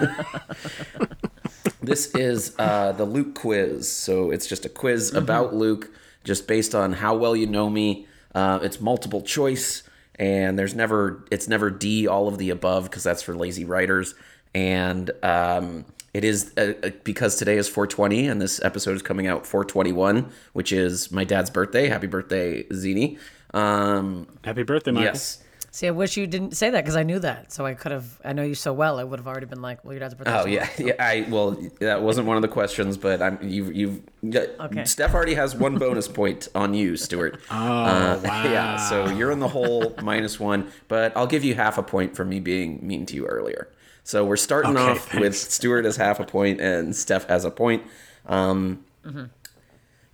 [1.82, 5.18] this is uh, the Luke quiz, so it's just a quiz Mm-hmm.
[5.18, 5.90] about Luke,
[6.24, 8.06] just based on how well you know me.
[8.34, 9.82] Uh, it's multiple choice,
[10.16, 14.14] and there's never it's never D all of the above because that's for lazy writers,
[14.54, 19.26] and um, it is uh, uh, because today is 420 and this episode is coming
[19.26, 21.88] out 421, which is my dad's birthday.
[21.88, 23.18] Happy birthday, Zini.
[23.52, 25.06] Um, Happy birthday, Michael.
[25.12, 25.43] yes.
[25.74, 27.50] See, I wish you didn't say that because I knew that.
[27.50, 28.20] So I could have.
[28.24, 29.00] I know you so well.
[29.00, 30.92] I would have already been like, "Well, your dad's birthday." Oh yeah, yeah.
[31.00, 34.84] I well, that wasn't one of the questions, but I'm you you've Okay.
[34.84, 37.40] Steph already has one bonus point on you, Stuart.
[37.50, 38.20] Oh wow.
[38.22, 42.14] Yeah, so you're in the hole minus one, but I'll give you half a point
[42.14, 43.66] for me being mean to you earlier.
[44.04, 45.36] So we're starting Okay, off with.
[45.36, 47.82] Stuart as half a point and Steph has a point.
[48.26, 48.84] Um,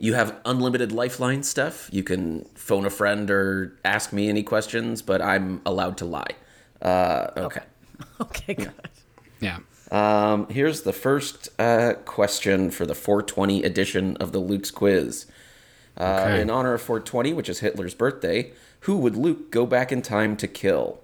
[0.00, 1.88] You have unlimited lifeline, Steph.
[1.92, 6.34] You can phone a friend or ask me any questions, but I'm allowed to lie.
[6.82, 7.60] Uh, okay.
[8.20, 8.72] Okay, good.
[9.40, 9.58] yeah.
[9.90, 15.26] Um, here's the first uh, question for the 420 edition of the Luke's Quiz.
[15.98, 16.40] Uh, Okay.
[16.40, 20.34] In honor of 420, which is Hitler's birthday, who would Luke go back in time
[20.38, 21.00] to kill?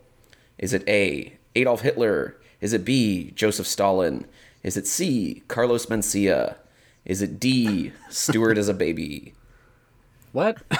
[0.57, 1.37] Is it A.
[1.55, 2.37] Adolf Hitler?
[2.63, 3.33] Is it B.
[3.35, 4.25] Joseph Stalin?
[4.63, 5.43] Is it C.
[5.49, 6.57] Carlos Mencia?
[7.07, 7.93] Is it D.
[8.11, 9.33] Stuart as a baby?
[10.33, 10.59] What?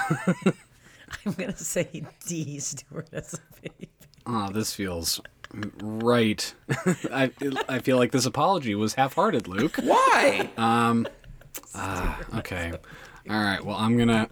[1.25, 2.59] I'm gonna say D.
[2.59, 3.89] Stuart as a baby.
[4.25, 5.21] Oh, this feels
[5.81, 6.53] right.
[7.11, 7.31] I
[7.69, 9.77] I feel like this apology was half-hearted, Luke.
[9.77, 10.49] Why?
[10.57, 11.07] Um,
[11.73, 12.73] ah, okay.
[13.29, 13.63] All right.
[13.63, 14.29] Well, I'm gonna.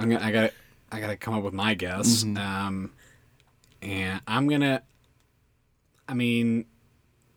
[0.00, 0.24] I'm gonna.
[0.24, 0.52] I gotta.
[0.90, 2.24] I gotta come up with my guess.
[2.24, 2.36] Mm-hmm.
[2.38, 2.92] Um,
[3.82, 4.82] and I'm gonna.
[6.08, 6.66] I mean,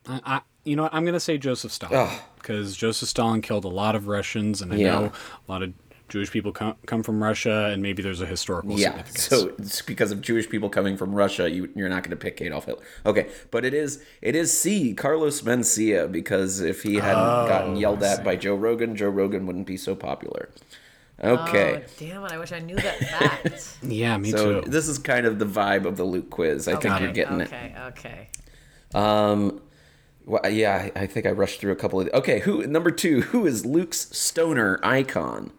[0.06, 0.40] I.
[0.64, 0.94] I you know what?
[0.94, 4.76] I'm gonna say Joseph Stalin because Joseph Stalin killed a lot of Russians, and I
[4.76, 4.90] Yeah.
[5.00, 5.12] know
[5.48, 5.72] a lot of
[6.08, 9.24] Jewish people come come from Russia, and maybe there's a historical Yeah, significance.
[9.28, 12.40] so it's because of Jewish people coming from Russia, you, you're not going to pick
[12.42, 12.84] Adolf Hitler.
[13.06, 14.92] Okay, but it is it is C.
[14.92, 19.46] Carlos Mencia because if he hadn't Oh, gotten yelled at by Joe Rogan, Joe Rogan
[19.46, 20.50] wouldn't be so popular.
[21.24, 22.32] Okay, Oh, damn it!
[22.32, 23.78] I wish I knew that fact.
[23.82, 24.70] yeah, me so too.
[24.70, 26.68] this is kind of the vibe of the Luke quiz.
[26.68, 27.46] I think you're getting it.
[27.48, 28.28] okay, okay.
[28.94, 29.60] Um,
[30.24, 32.08] well, yeah, I, think I rushed through a couple of.
[32.14, 33.22] Okay, who number two?
[33.22, 35.52] Who is Luke's stoner icon?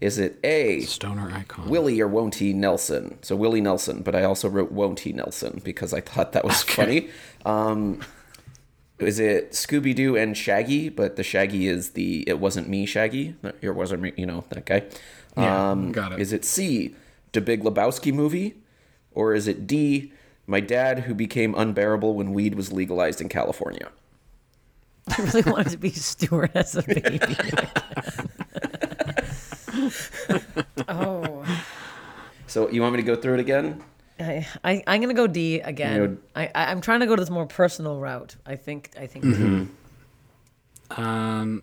[0.00, 0.80] Is it A.
[0.80, 1.68] Stoner icon.
[1.68, 3.18] Willie or won't he Nelson.
[3.22, 6.62] So Willie Nelson, but I also wrote won't he Nelson because I thought that was
[6.62, 7.10] funny.
[7.44, 8.00] Um,
[8.98, 10.88] is it Scooby Doo and Shaggy?
[10.88, 13.34] But the Shaggy is the it wasn't me Shaggy.
[13.60, 14.84] It wasn't me, you know that guy.
[15.36, 16.18] Yeah, um, got it.
[16.18, 16.94] Is it C,
[17.32, 18.56] the Big Lebowski movie,
[19.12, 20.12] or is it D,
[20.46, 23.90] my dad who became unbearable when weed was legalized in California?
[25.08, 27.18] I really wanted to be Stuart as a baby.
[30.88, 31.44] oh,
[32.46, 33.82] So you want me to go through it again?
[34.18, 35.94] I, I I'm gonna go D again.
[35.96, 38.36] You know- I, I I'm trying to go to this more personal route.
[38.44, 41.00] I think I think Mm-hmm.
[41.00, 41.62] Um,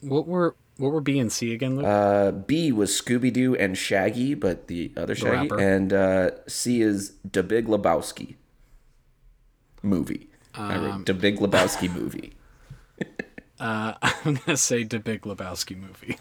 [0.00, 1.86] what were what were B and C again, Luke?
[1.86, 5.48] Uh, B was Scooby Doo and Shaggy, but the other Shaggy.
[5.48, 5.60] rapper.
[5.60, 8.36] and uh, C is The Big Lebowski
[9.82, 10.28] movie.
[10.54, 12.32] I Um, wrote The Big Lebowski movie.
[13.60, 16.18] Uh, I'm gonna say the Big Lebowski movie.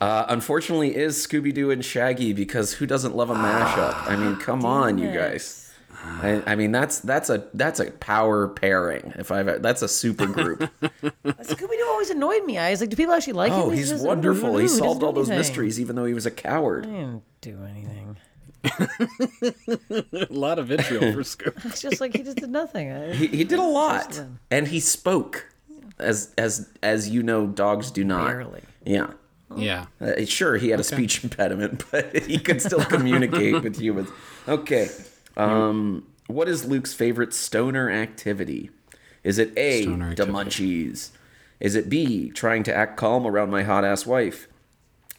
[0.00, 4.06] Uh, unfortunately, is Scooby Doo and Shaggy because who doesn't love a mashup?
[4.08, 5.70] I mean, come on, you guys.
[6.02, 9.12] I, I mean, that's that's a that's a power pairing.
[9.18, 10.60] If I've that's a super group.
[10.80, 12.56] Scooby Doo always annoyed me.
[12.56, 13.60] I was like, do people actually like him?
[13.60, 14.56] oh, he's just- wonderful.
[14.56, 16.86] He solved all those mysteries, even though he was a coward.
[16.86, 18.16] He didn't do anything.
[19.90, 21.64] a lot of vitriol for Scooby.
[21.66, 22.90] It's just like he just did nothing.
[22.90, 25.46] I- He, he did a lot, and he spoke,
[26.00, 28.26] as as as you know, dogs do not.
[28.26, 28.62] Barely.
[28.84, 29.10] Yeah.
[29.56, 29.86] Yeah.
[30.00, 34.08] Uh, sure, he had a speech impediment, but he could still communicate with humans.
[34.46, 34.88] Okay.
[35.36, 38.70] Um, what is Luke's favorite stoner activity?
[39.24, 41.10] Is it A, Stoner the munchies?
[41.58, 44.48] Is it B, trying to act calm around my hot ass wife?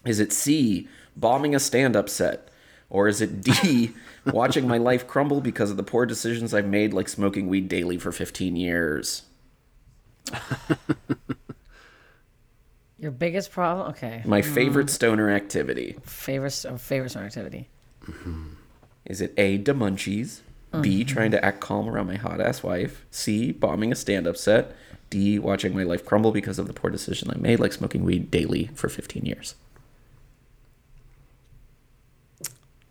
[0.06, 2.48] Is it C, bombing a stand up set?
[2.90, 3.92] Or is it D,
[4.26, 7.98] watching my life crumble because of the poor decisions I've made, like smoking weed daily
[7.98, 9.24] for 15 years?
[13.00, 13.90] Your biggest problem?
[13.90, 14.22] Okay.
[14.26, 14.54] My hmm.
[14.54, 15.98] favorite stoner activity.
[16.04, 17.68] Favorite favorite song activity.
[18.06, 18.54] Mm-hmm.
[19.06, 20.42] Is it A, the munchies?
[20.80, 21.08] B, mm-hmm.
[21.08, 23.06] trying to act calm around my hot ass wife?
[23.12, 24.74] C, bombing a stand up set?
[25.10, 28.32] D, watching my life crumble because of the poor decision I made, like smoking weed
[28.32, 29.56] daily for 15 years?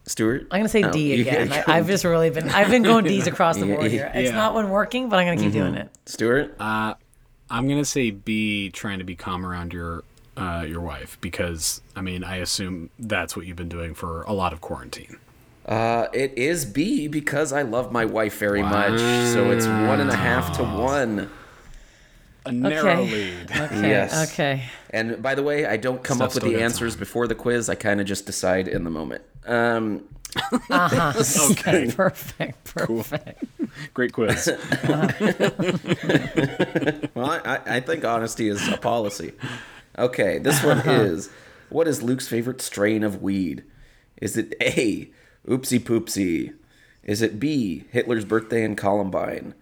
[0.05, 0.49] Stuart?
[0.51, 1.53] I'm gonna say Oh, D you- again.
[1.53, 3.89] I, I've just really been I've been going D's across the board Yeah.
[3.89, 4.13] here.
[4.15, 4.37] It's Yeah.
[4.37, 5.73] not one working, but I'm gonna keep mm-hmm.
[5.73, 5.91] doing it.
[6.05, 6.57] Stuart?
[6.61, 6.95] Uh,
[7.51, 10.05] I'm gonna say B, trying to be calm around your
[10.37, 14.33] uh, your wife because I mean I assume that's what you've been doing for a
[14.33, 15.19] lot of quarantine.
[15.67, 18.99] Uh, it is B because I love my wife very much.
[18.99, 21.31] So it's one and a half to one.
[22.47, 23.11] A narrow Okay.
[23.11, 23.51] lead.
[23.51, 23.81] Okay.
[23.89, 24.33] Yes.
[24.33, 24.63] Okay.
[24.91, 27.35] And by the way, I don't come Stuff up with the got answers before the
[27.35, 27.69] quiz.
[27.69, 29.23] I kind of just decide in the moment.
[29.51, 30.05] Um,
[30.71, 32.65] okay, Perfect.
[32.75, 33.45] Perfect.
[33.95, 34.49] great quiz.
[37.15, 39.33] Well, I, I- I think honesty is a policy.
[39.99, 41.31] Okay, this one is
[41.69, 43.65] what is Luke's favorite strain of weed?
[44.21, 45.11] Is it A,
[45.47, 46.55] oopsie poopsie?
[47.03, 49.55] Is it B, Hitler's birthday in Columbine?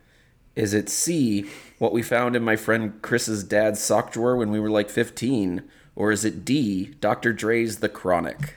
[0.56, 4.58] Is it C, what we found in my friend Chris's dad's sock drawer when we
[4.60, 5.62] were like 15?
[5.96, 7.32] Or is it D, Dr.
[7.32, 8.54] Dre's The Chronic?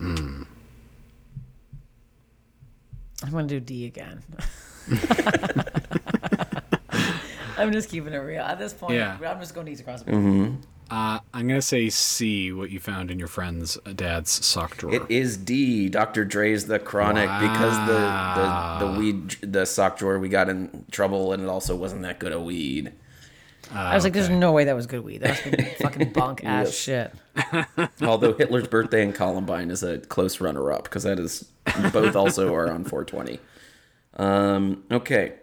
[0.00, 0.46] I'm
[3.30, 4.22] gonna do D again.
[7.58, 8.42] I'm just keeping it real.
[8.42, 9.16] At this point, Yeah.
[9.24, 10.56] I'm just going D's across the board.
[10.88, 14.94] Uh, I'm gonna say C, what you found in your friend's dad's sock drawer.
[14.94, 16.24] It is D, Dr.
[16.24, 17.98] Dre's The Chronic, because the,
[18.84, 22.20] the, the weed, the sock drawer, we got in trouble and it also wasn't that
[22.20, 22.92] good a weed.
[23.74, 25.22] I was like, "There's no way that was good weed.
[25.22, 26.74] That must be fucking bunk ass Yes.
[26.76, 27.12] shit."
[28.02, 31.50] Although Hitler's birthday and Columbine is a close runner-up because that is
[31.92, 33.38] both also are on 420.
[34.18, 35.34] Um, okay,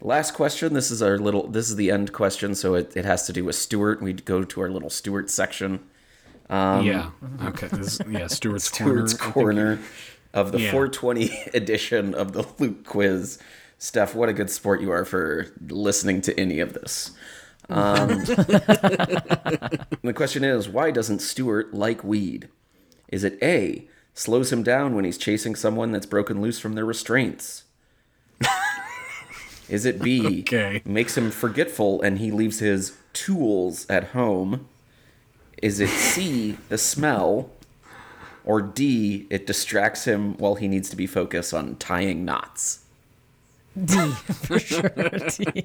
[0.00, 0.72] last question.
[0.74, 1.46] This is our little.
[1.48, 4.00] This is the end question, so it, it has to do with Stuart.
[4.02, 5.80] We go to our little Stuart section.
[6.48, 7.10] yeah.
[7.44, 7.68] Okay.
[7.68, 8.26] This, yeah.
[8.28, 9.32] Stuart's, Stuart's corner.
[9.76, 9.78] Corner
[10.32, 10.70] of the Yeah.
[10.70, 13.38] 420 edition of the Luke quiz.
[13.78, 17.10] Steph, what a good sport you are for listening to any of this.
[17.68, 18.08] Um,
[20.02, 22.48] the question is, why doesn't Stuart like weed?
[23.08, 26.84] Is it A, slows him down when he's chasing someone that's broken loose from their
[26.84, 27.64] restraints?
[29.68, 30.80] Is it B, Okay.
[30.84, 34.68] makes him forgetful and he leaves his tools at home?
[35.60, 37.50] Is it C, the smell?
[38.44, 42.84] Or D, it distracts him while he needs to be focused on tying knots?
[43.84, 44.88] D for sure.
[44.88, 45.64] D.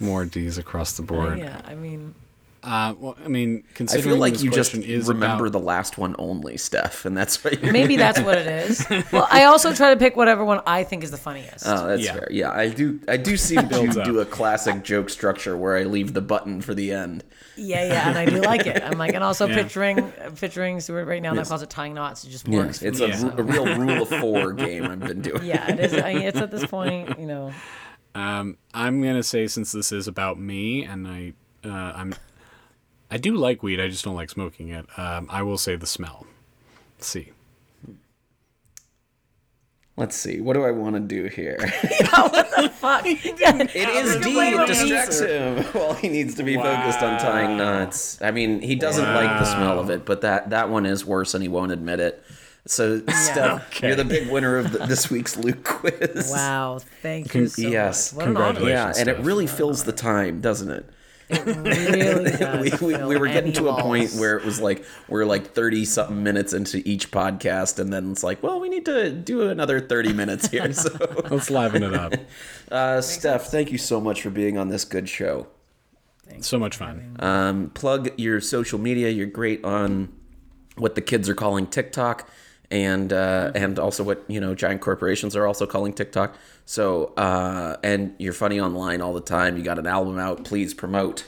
[0.00, 1.38] More D's across the board.
[1.38, 2.14] Yeah, I mean,
[2.60, 5.96] Uh, well, I mean, I feel like this you just is remember about, the last
[5.96, 7.72] one only, Steph, and that's why you're.
[7.72, 8.84] maybe that's what it is.
[9.12, 11.64] Well, I also try to pick whatever one I think is the funniest.
[11.66, 12.14] Oh, that's Yeah.
[12.14, 12.28] fair.
[12.32, 12.98] Yeah, I do.
[13.06, 14.04] I do seem to up.
[14.04, 17.22] do a classic joke structure where I leave the button for the end.
[17.56, 18.82] yeah, yeah, and I do like it.
[18.82, 19.54] I'm like, and also Yeah.
[19.62, 21.30] picturing picturing Stuart right now.
[21.30, 22.24] and That calls it tying knots.
[22.24, 22.80] It just works.
[22.80, 23.16] for it's me, a, Yeah.
[23.18, 23.34] so.
[23.38, 25.44] a real rule of four game I've been doing.
[25.44, 25.94] yeah, it is.
[25.94, 27.52] I mean, it's at this point, you know.
[28.18, 32.14] Um, I'm gonna say since this is about me, and I, uh, I'm,
[33.12, 33.80] I do like weed.
[33.80, 34.86] I just don't like smoking it.
[34.98, 36.26] Um, I will say the smell.
[36.96, 37.30] Let's see.
[39.96, 40.40] Let's see.
[40.40, 41.58] What do I want to do here?
[42.78, 43.04] Fuck.
[43.04, 43.62] Yeah.
[43.62, 44.36] It is D.
[44.36, 48.20] It distracts him while he needs to be focused on tying knots.
[48.20, 51.34] I mean, he doesn't like the smell of it, but that that one is worse,
[51.34, 52.22] and he won't admit it.
[52.68, 53.86] So, Steph, Okay.
[53.88, 56.30] you're the big winner of the, this week's Luke quiz.
[56.30, 56.80] Wow.
[57.02, 58.12] Thank you so yes.
[58.12, 58.18] much.
[58.18, 58.44] What an honor.
[58.60, 58.96] Congratulations.
[58.96, 59.26] Yeah, and it Steph.
[59.26, 60.86] really fills the time, doesn't it?
[61.30, 64.60] It Really does we, we, we were getting any to a point where it was
[64.60, 68.70] like we're like 30 something minutes into each podcast and then it's like well we
[68.70, 70.88] need to do another 30 minutes here so
[71.28, 72.14] Let's liven it up.
[72.72, 75.48] uh, steph thank you so much for being on this good show
[76.26, 77.16] Thanks so much fun.
[77.20, 80.10] um, plug your social media you're great on
[80.78, 82.26] what the kids are calling tiktok
[82.70, 87.76] and uh, and also what you know giant corporations are also calling tiktok so uh,
[87.82, 91.24] and you're funny online all the time you got an album out please promote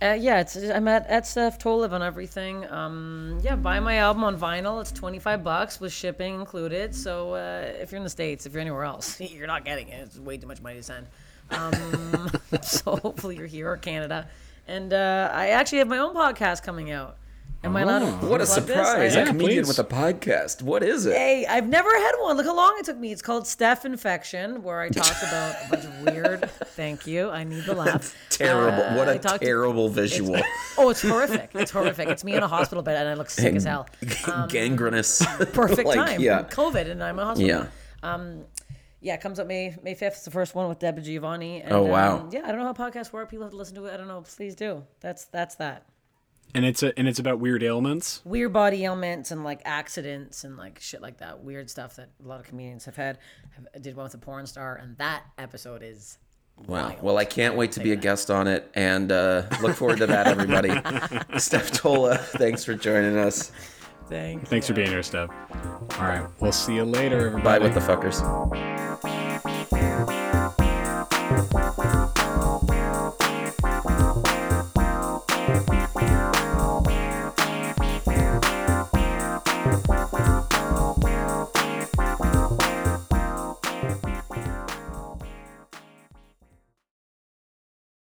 [0.00, 2.64] Uh, yeah, it's I'm at at Steph Tolev on everything.
[2.70, 4.80] Um, yeah, buy my album on vinyl.
[4.80, 6.94] It's twenty five bucks with shipping included.
[6.94, 10.00] So uh, if you're in the states, if you're anywhere else, you're not getting it.
[10.06, 11.08] It's way too much money to send.
[11.50, 12.30] Um,
[12.62, 14.28] so hopefully you're here or Canada.
[14.68, 17.16] And uh, I actually have my own podcast coming out.
[17.64, 18.54] Am I allowed to Oh, what a plug this?
[18.54, 19.68] surprise a comedian please.
[19.68, 22.36] with a podcast what is it Hey, I've never had one.
[22.36, 23.10] Look how long it took me.
[23.10, 26.48] It's called Steph Infection, where I talk about a bunch of weird.
[26.50, 27.30] Thank you.
[27.30, 28.14] I need the laugh.
[28.30, 30.40] terrible Uh, what I a talked- terrible visual
[30.78, 31.50] Oh, it's horrific.
[31.54, 32.08] It's horrific.
[32.08, 33.88] It's me in a hospital bed and I look sick as hell.
[34.48, 35.20] gangrenous
[35.52, 36.20] Perfect like, time.
[36.20, 37.66] yeah COVID and I'm in a hospital.
[38.02, 38.28] yeah
[39.00, 40.14] Yeah, it comes up May May fifth.
[40.14, 41.62] It's the first one with Deb DiGiovanni.
[41.64, 42.18] And, Oh, wow.
[42.18, 43.28] Um, yeah, I don't know how podcasts work.
[43.30, 43.94] People have to listen to it.
[43.94, 44.22] I don't know.
[44.22, 44.84] Please do.
[45.00, 45.82] That's that's that.
[46.54, 50.56] And it's a, and it's about weird ailments, weird body ailments, and like accidents and
[50.56, 51.42] like shit like that.
[51.42, 53.18] Weird stuff that a lot of comedians have had.
[53.74, 56.18] I did one with a porn star, and that episode is
[56.66, 56.96] Wow.
[57.00, 60.06] Well, I can't wait to be a guest on it and uh, look forward to
[60.06, 60.70] that, everybody.
[61.38, 63.52] Steph Tolev, thanks for joining us.
[64.08, 64.74] Thank thanks you.
[64.74, 65.30] for being here, Steph.
[65.98, 66.26] All right.
[66.40, 67.58] We'll see you later, everybody.
[67.60, 68.18] Bye with the fuckers.